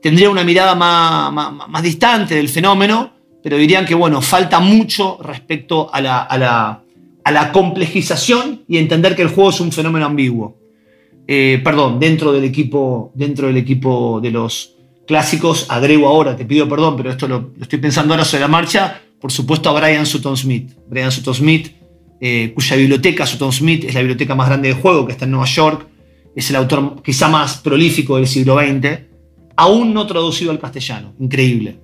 [0.01, 1.31] tendrían una mirada más,
[1.69, 6.83] más, distante del fenómeno, pero dirían que, bueno, falta mucho respecto a la, a la,
[7.29, 10.57] a la complejización y entender que el juego es un fenómeno ambiguo.
[11.27, 16.69] Eh, perdón, dentro del equipo, dentro del equipo de los, clásicos, agrego ahora, te pido
[16.69, 20.37] perdón, pero esto lo, estoy pensando ahora sobre la marcha, por supuesto a Brian Sutton
[20.37, 20.71] Smith.
[20.87, 21.71] Brian Sutton Smith,
[22.21, 25.31] eh, cuya biblioteca, Sutton Smith, es la biblioteca más grande de juego que está en
[25.31, 25.87] Nueva York,
[26.35, 28.99] es el autor quizá más prolífico del siglo XX,
[29.55, 31.77] aún no traducido al castellano, increíble.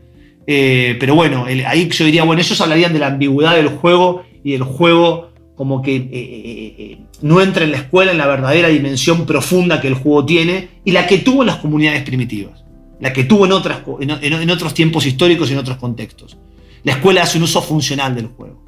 [0.45, 4.53] Eh, pero bueno, ahí yo diría, bueno, ellos hablarían de la ambigüedad del juego y
[4.53, 9.79] el juego como que eh, no entra en la escuela en la verdadera dimensión profunda
[9.79, 12.65] que el juego tiene y la que tuvo en las comunidades primitivas
[12.99, 16.37] la que tuvo en, en, otros tiempos históricos y en otros contextos.
[16.83, 18.63] La escuela hace un uso funcional del juego.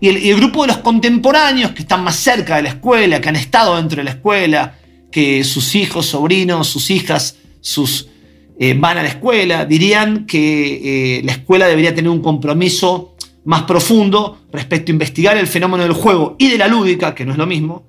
[0.00, 3.36] Y el, grupo de los contemporáneos que están más cerca de la escuela, que han
[3.36, 4.78] estado dentro de la escuela,
[5.10, 8.08] que sus hijos, sobrinos, sus hijas, sus,
[8.58, 13.13] eh, van a la escuela, dirían que eh, la escuela debería tener un compromiso
[13.44, 17.32] más profundo respecto a investigar el fenómeno del juego y de la lúdica, que no
[17.32, 17.84] es lo mismo,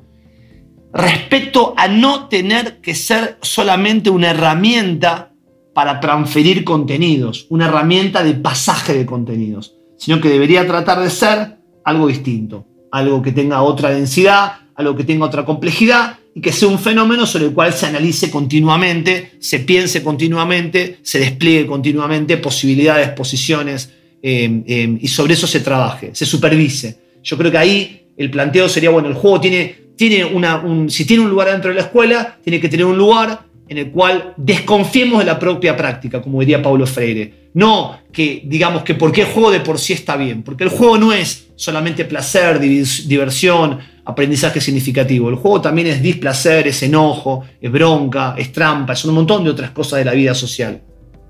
[0.94, 5.32] respecto a no tener que ser solamente una herramienta
[5.74, 11.58] para transferir contenidos, una herramienta de pasaje de contenidos, sino que debería tratar de ser
[11.84, 16.68] algo distinto, algo que tenga otra densidad, algo que tenga otra complejidad y que sea
[16.68, 23.10] un fenómeno sobre el cual se analice continuamente, se piense continuamente, se despliegue continuamente posibilidades,
[23.10, 23.92] posiciones
[24.28, 26.98] eh, eh, y sobre eso se trabaje, se supervise.
[27.22, 31.06] Yo creo que ahí el planteo sería, bueno, el juego tiene, tiene una, un, si
[31.06, 34.34] tiene un lugar dentro de la escuela, tiene que tener un lugar en el cual
[34.36, 37.52] desconfiemos de la propia práctica, como diría Paulo Freire.
[37.54, 40.98] No que digamos que porque el juego de por sí está bien, porque el juego
[40.98, 45.30] no es solamente placer, diversión, aprendizaje significativo.
[45.30, 49.52] El juego también es displacer, es enojo, es bronca, es trampa, es un montón de
[49.52, 50.82] otras cosas de la vida social.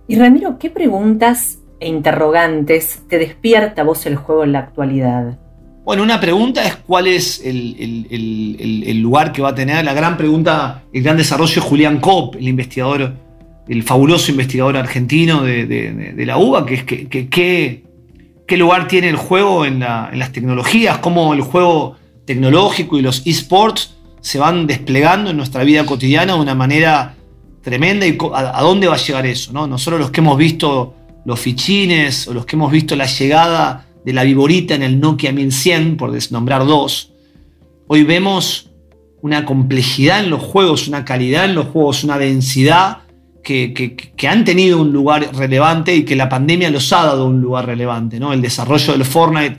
[0.08, 5.38] Y Ramiro, ¿qué preguntas e interrogantes te despierta vos el juego en la actualidad?
[5.84, 9.86] Bueno, una pregunta es cuál es el, lugar que va a tener.
[9.86, 13.14] La gran pregunta, el gran desarrollo es Julián Kopp, el investigador,
[13.68, 17.30] el fabuloso investigador argentino de, la UBA, que es
[18.48, 23.96] qué lugar tiene el juego en, las tecnologías, cómo el juego tecnológico y los esports
[24.22, 27.16] se van desplegando en nuestra vida cotidiana de una manera
[27.62, 29.54] tremenda y a, dónde va a llegar eso.
[29.54, 29.68] ¿no?
[29.68, 30.96] Nosotros los que hemos visto
[31.26, 35.32] los fichines o los que hemos visto la llegada de la viborita en el Nokia
[35.32, 37.12] 1100, por desnombrar dos,
[37.88, 38.72] Hoy vemos
[39.22, 43.00] una complejidad en los juegos, una calidad en los juegos, una densidad
[43.44, 47.68] que, han tenido un lugar relevante y que la pandemia los ha dado un lugar
[47.68, 48.20] relevante.
[48.20, 48.34] ¿no?
[48.34, 49.58] El desarrollo del Fortnite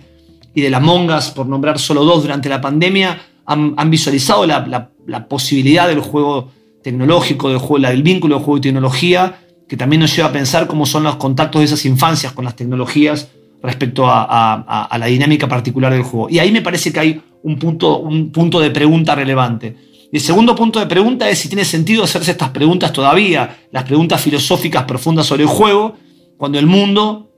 [0.54, 4.90] y de las Mongas, por nombrar solo dos durante la pandemia, han, visualizado la,
[5.28, 6.50] posibilidad del juego
[6.82, 9.38] tecnológico, del, juego, del vínculo de juego y tecnología,
[9.68, 12.56] que también nos lleva a pensar cómo son los contactos de esas infancias con las
[12.56, 13.28] tecnologías
[13.62, 16.28] respecto a, la dinámica particular del juego.
[16.30, 19.76] Y ahí me parece que hay un punto, un punto de pregunta relevante.
[20.12, 23.82] Y el segundo punto de pregunta es si tiene sentido hacerse estas preguntas todavía, las
[23.84, 25.96] preguntas filosóficas profundas sobre el juego,
[26.36, 27.32] cuando el mundo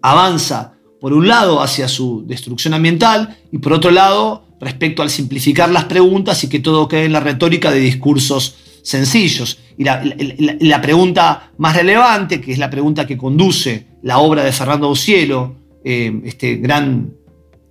[0.00, 5.70] avanza, por un lado, hacia su destrucción ambiental y por otro lado, respecto al simplificar
[5.70, 9.58] las preguntas y que todo quede en la retórica de discursos sencillos.
[9.76, 14.88] Y la, pregunta más relevante, que es la pregunta que conduce la obra de Fernando
[14.88, 17.12] Ucielo, eh, este gran,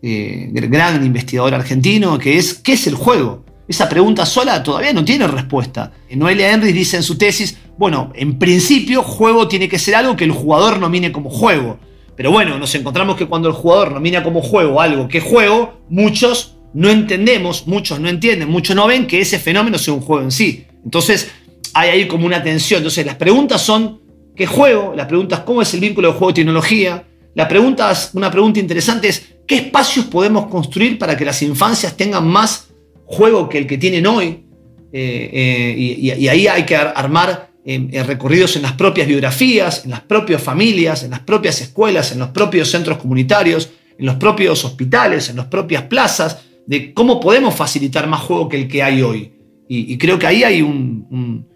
[0.01, 3.45] eh, gran investigador argentino, que es ¿qué es el juego?
[3.67, 5.93] Esa pregunta sola todavía no tiene respuesta.
[6.11, 10.25] Noelia Henry dice en su tesis, bueno, en principio juego tiene que ser algo que
[10.25, 11.79] el jugador nomine como juego.
[12.17, 16.57] Pero bueno, nos encontramos que cuando el jugador nomina como juego algo que juego, muchos
[16.73, 20.31] no entendemos, muchos no entienden, muchos no ven que ese fenómeno sea un juego en
[20.31, 20.65] sí.
[20.83, 21.31] Entonces
[21.73, 22.79] hay ahí como una tensión.
[22.79, 24.01] Entonces las preguntas son,
[24.35, 24.93] ¿qué juego?
[24.95, 27.05] Las preguntas, ¿cómo es el vínculo de juego y tecnología?
[27.35, 32.27] La pregunta, una pregunta interesante es, ¿qué espacios podemos construir para que las infancias tengan
[32.27, 32.67] más
[33.05, 34.45] juego que el que tienen hoy?
[34.91, 40.01] Eh, eh, y, ahí hay que armar eh, recorridos en las propias biografías, en las
[40.01, 45.29] propias familias, en las propias escuelas, en los propios centros comunitarios, en los propios hospitales,
[45.29, 49.32] en las propias plazas, de cómo podemos facilitar más juego que el que hay hoy.
[49.67, 51.47] Y, creo que ahí hay un,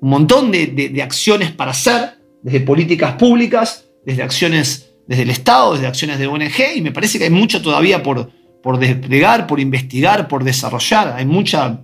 [0.00, 6.18] montón de, acciones para hacer, desde políticas públicas, desde acciones desde el Estado, desde acciones
[6.18, 8.30] de ONG, y me parece que hay mucho todavía por,
[8.62, 11.14] por desplegar, por investigar, por desarrollar.
[11.16, 11.80] Hay mucha,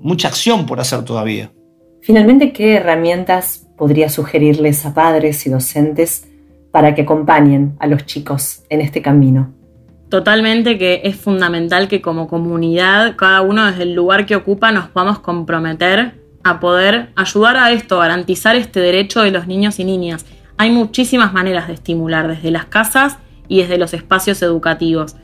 [0.00, 1.52] mucha acción por hacer todavía.
[2.02, 6.26] Finalmente, ¿qué herramientas podría sugerirles a padres y docentes
[6.72, 9.55] para que acompañen a los chicos en este camino?
[10.08, 14.88] Totalmente que es fundamental que como comunidad, cada uno desde el lugar que ocupa, nos
[14.88, 20.24] podamos comprometer a poder ayudar a esto, garantizar este derecho de los niños y niñas.
[20.58, 25.16] Hay muchísimas maneras de estimular, desde las casas y desde los espacios educativos.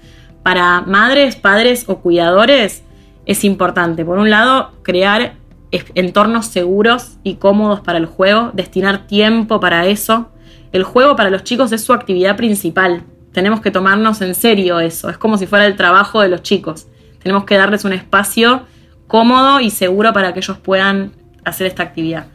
[0.42, 2.82] Para madres, padres o cuidadores
[3.24, 5.36] es importante, por un lado, crear
[5.70, 10.28] entornos seguros y cómodos para el juego, destinar tiempo para eso.
[10.72, 15.08] El juego para los chicos es su actividad principal, tenemos que tomarnos en serio eso.
[15.08, 16.86] Es como si fuera el trabajo de los chicos.
[17.22, 18.66] Tenemos que darles un espacio
[19.06, 21.12] cómodo y seguro para que ellos puedan
[21.44, 22.26] hacer esta actividad.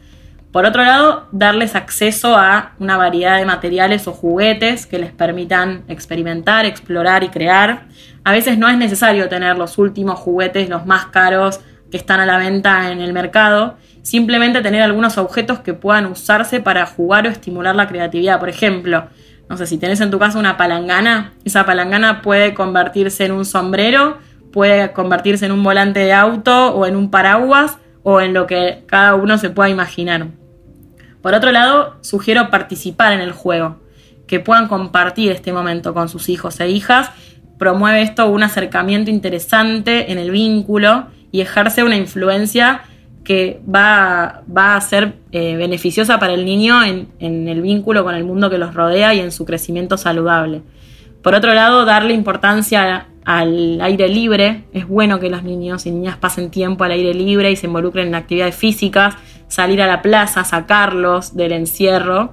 [0.52, 5.84] Por otro lado, darles acceso a una variedad de materiales o juguetes que les permitan
[5.88, 7.82] experimentar, explorar y crear.
[8.24, 12.26] A veces no es necesario tener los últimos juguetes, los más caros que están a
[12.26, 17.30] la venta en el mercado, simplemente tener algunos objetos que puedan usarse para jugar o
[17.30, 18.40] estimular la creatividad.
[18.40, 19.08] Por ejemplo,
[19.48, 23.44] no sé, si tenés en tu casa una palangana, esa palangana puede convertirse en un
[23.44, 24.18] sombrero,
[24.52, 28.84] puede convertirse en un volante de auto o en un paraguas o en lo que
[28.86, 30.28] cada uno se pueda imaginar.
[31.22, 33.80] Por otro lado, sugiero participar en el juego,
[34.26, 37.10] que puedan compartir este momento con sus hijos e hijas.
[37.58, 42.82] Promueve esto un acercamiento interesante en el vínculo y ejerce una influencia
[43.28, 48.48] que va, a ser eh, beneficiosa para el niño en, el vínculo con el mundo
[48.48, 50.62] que los rodea y en su crecimiento saludable.
[51.22, 54.64] Por otro lado, darle importancia al aire libre.
[54.72, 58.08] Es bueno que los niños y niñas pasen tiempo al aire libre y se involucren
[58.08, 59.16] en actividades físicas,
[59.46, 62.32] salir a la plaza, sacarlos del encierro,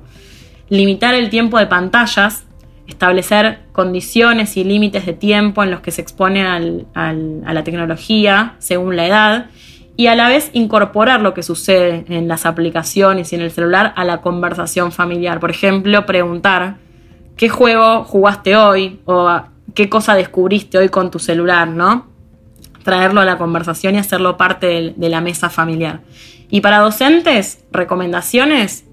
[0.69, 2.45] limitar el tiempo de pantallas,
[2.87, 7.13] establecer condiciones y límites de tiempo en los que se exponen a
[7.53, 9.49] la tecnología según la edad
[9.97, 13.93] y a la vez incorporar lo que sucede en las aplicaciones y en el celular
[13.95, 15.39] a la conversación familiar.
[15.39, 16.77] Por ejemplo, preguntar
[17.37, 19.41] qué juego jugaste hoy o
[19.73, 22.07] qué cosa descubriste hoy con tu celular, ¿no?
[22.83, 26.01] Traerlo a la conversación y hacerlo parte de, la mesa familiar.
[26.49, 28.85] Y para docentes, recomendaciones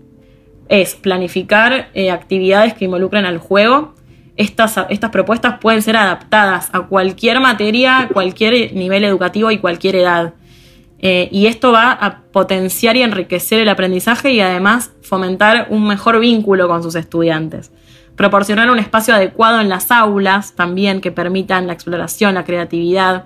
[0.68, 3.94] es planificar eh, actividades que involucren al juego.
[4.36, 10.34] Estas, estas propuestas pueden ser adaptadas a cualquier materia, cualquier nivel educativo y cualquier edad.
[11.04, 16.20] Eh, y esto va a potenciar y enriquecer el aprendizaje y además fomentar un mejor
[16.20, 17.72] vínculo con sus estudiantes.
[18.14, 23.24] Proporcionar un espacio adecuado en las aulas también que permitan la exploración, la creatividad.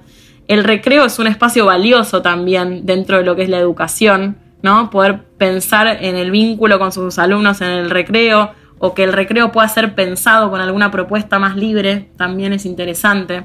[0.48, 4.88] El recreo es un espacio valioso también dentro de lo que es la educación, ¿no?
[4.88, 9.52] Poder pensar en el vínculo con sus alumnos en el recreo o que el recreo
[9.52, 13.44] pueda ser pensado con alguna propuesta más libre también es interesante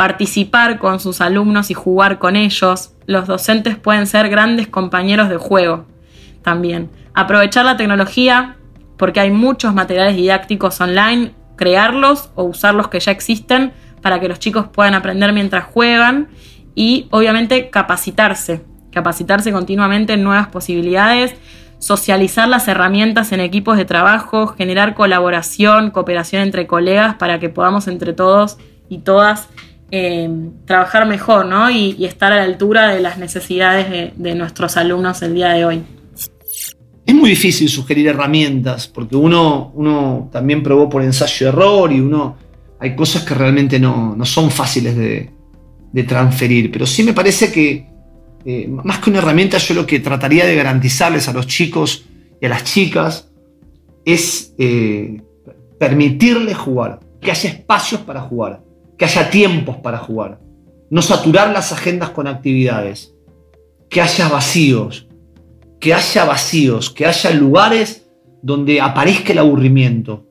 [0.00, 2.94] participar con sus alumnos y jugar con ellos.
[3.10, 5.84] Los docentes pueden ser grandes compañeros de juego
[6.42, 6.90] también.
[7.12, 8.54] Aprovechar la tecnología
[8.96, 14.28] porque hay muchos materiales didácticos online, crearlos o usar los que ya existen para que
[14.28, 16.28] los chicos puedan aprender mientras juegan
[16.76, 21.34] y obviamente capacitarse, capacitarse continuamente en nuevas posibilidades,
[21.80, 27.88] socializar las herramientas en equipos de trabajo, generar colaboración, cooperación entre colegas para que podamos
[27.88, 28.56] entre todos
[28.88, 29.48] y todas
[29.90, 30.30] eh,
[30.66, 31.70] trabajar mejor ¿no?
[31.70, 35.82] y, estar a la altura de las necesidades de nuestros alumnos el día de hoy.
[37.10, 42.36] Es muy difícil sugerir herramientas, porque uno, uno también probó por ensayo-error y uno
[42.78, 45.30] hay cosas que realmente no, son fáciles de,
[46.04, 46.70] transferir.
[46.70, 47.86] Pero sí me parece que,
[48.44, 52.04] eh, más que una herramienta, yo lo que trataría de garantizarles a los chicos
[52.40, 53.28] y a las chicas
[54.04, 55.20] es eh,
[55.80, 58.62] permitirles jugar, que haya espacios para jugar,
[59.00, 60.40] que haya tiempos para jugar,
[60.90, 63.14] no saturar las agendas con actividades,
[63.88, 65.06] que haya vacíos,
[65.80, 68.06] que haya vacíos, que haya lugares
[68.42, 70.26] donde aparezca el aburrimiento.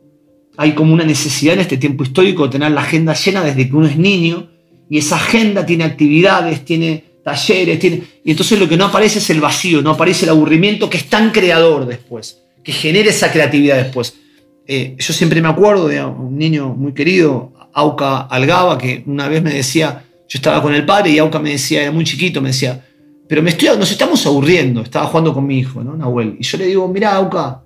[0.55, 3.76] Hay como una necesidad en este tiempo histórico de tener la agenda llena desde que
[3.76, 4.51] uno es niño
[4.88, 8.03] y esa agenda tiene actividades, tiene talleres, tiene...
[8.24, 11.09] y entonces lo que no aparece es el vacío, no aparece el aburrimiento que es
[11.09, 14.13] tan creador después, que genera esa creatividad después.
[14.67, 19.41] Eh, yo siempre me acuerdo de un niño muy querido, Auca Algaba, que una vez
[19.41, 22.49] me decía, yo estaba con el padre y Auca me decía, era muy chiquito, me
[22.49, 22.84] decía,
[23.30, 24.82] pero me estoy, nos estamos aburriendo.
[24.82, 25.95] Estaba jugando con mi hijo, ¿no?
[25.95, 26.36] Nahuel.
[26.39, 27.61] Y yo le digo, mira, Auca,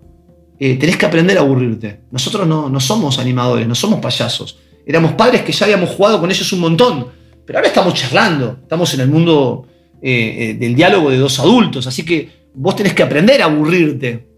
[0.59, 2.01] eh, tenés que aprender a aburrirte.
[2.11, 4.59] Nosotros no, no somos animadores, no somos payasos.
[4.85, 7.07] Éramos padres que ya habíamos jugado con ellos un montón.
[7.45, 8.57] Pero ahora estamos charlando.
[8.61, 9.65] Estamos en el mundo
[10.01, 11.87] eh, eh, del diálogo de dos adultos.
[11.87, 14.32] Así que vos tenés que aprender a aburrirte.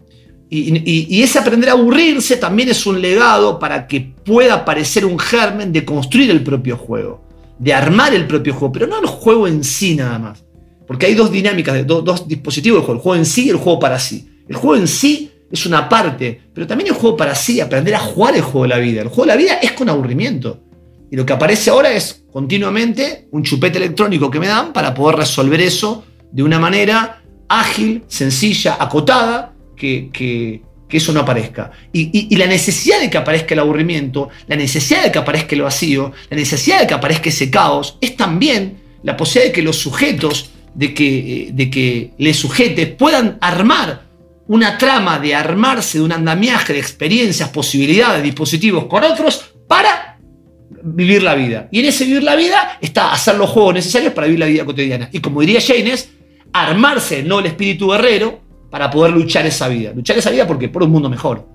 [0.48, 5.72] Y, ese aprender a aburrirse también es un legado para que pueda aparecer un germen
[5.72, 7.24] de construir el propio juego,
[7.58, 10.44] de armar el propio juego, pero no el juego en sí nada más.
[10.86, 13.80] Porque hay dos dinámicas, dos, dispositivos del juego, el juego en sí y el juego
[13.80, 14.28] para sí.
[14.48, 17.98] El juego en sí es una parte, pero también el juego para sí, aprender a
[17.98, 19.02] jugar el juego de la vida.
[19.02, 20.62] El juego de la vida es con aburrimiento.
[21.10, 25.16] Y lo que aparece ahora es continuamente un chupete electrónico que me dan para poder
[25.16, 31.70] resolver eso de una manera ágil, sencilla, acotada, que, eso no aparezca.
[31.92, 36.12] Y, la necesidad de que aparezca el aburrimiento, la necesidad de que aparezca el vacío,
[36.30, 40.50] la necesidad de que aparezca ese caos, es también la posibilidad de que los sujetos
[40.74, 44.02] de que, de que les sujetes puedan armar
[44.48, 50.18] una trama de armarse de un andamiaje de experiencias, posibilidades, dispositivos con otros para
[50.82, 51.68] vivir la vida.
[51.70, 54.64] Y en ese vivir la vida está hacer los juegos necesarios para vivir la vida
[54.64, 55.08] cotidiana.
[55.12, 56.10] Y como diría Jaynes,
[56.52, 58.40] armarse no el espíritu guerrero
[58.70, 59.92] para poder luchar esa vida.
[59.94, 61.46] Luchar esa vida porque por un mundo mejor,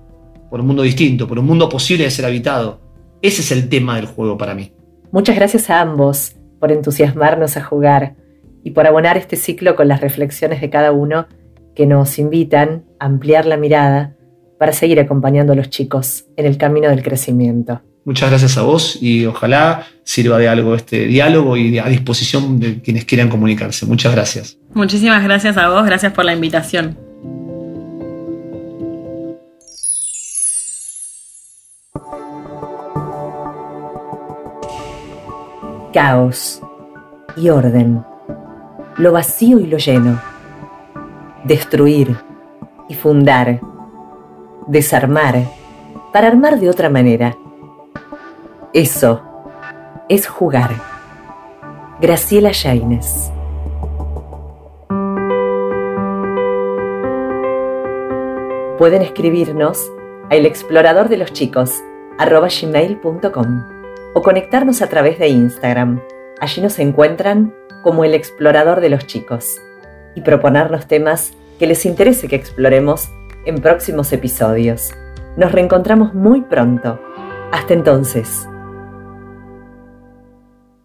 [0.50, 2.80] por un mundo distinto, por un mundo posible de ser habitado.
[3.20, 4.72] Ese es el tema del juego para mí.
[5.12, 8.16] Muchas gracias a ambos por entusiasmarnos a jugar
[8.64, 11.26] y por abonar este ciclo con las reflexiones de cada uno
[11.74, 14.16] que nos invitan a ampliar la mirada
[14.58, 17.82] para seguir acompañando a los chicos en el camino del crecimiento.
[18.04, 22.80] Muchas gracias a vos y ojalá sirva de algo este diálogo y a disposición de
[22.80, 23.86] quienes quieran comunicarse.
[23.86, 24.58] Muchas gracias.
[24.74, 26.98] Muchísimas gracias a vos, gracias por la invitación.
[35.92, 36.60] Caos
[37.36, 38.02] y orden
[38.98, 40.20] lo vacío y lo lleno,
[41.44, 42.16] destruir
[42.88, 43.60] y fundar,
[44.66, 45.44] desarmar
[46.12, 47.36] para armar de otra manera.
[48.74, 49.20] Eso
[50.08, 50.70] es jugar.
[52.00, 53.30] Graciela Yaines.
[58.78, 59.92] Pueden escribirnos
[60.30, 61.82] a el explorador de los chicos
[62.18, 63.62] gmail.com
[64.14, 66.00] o conectarnos a través de Instagram.
[66.40, 69.60] Allí nos encuentran como el explorador de los chicos
[70.14, 73.10] y proponer los temas que les interese que exploremos
[73.44, 74.94] en próximos episodios.
[75.36, 76.98] Nos reencontramos muy pronto.
[77.52, 78.48] Hasta entonces.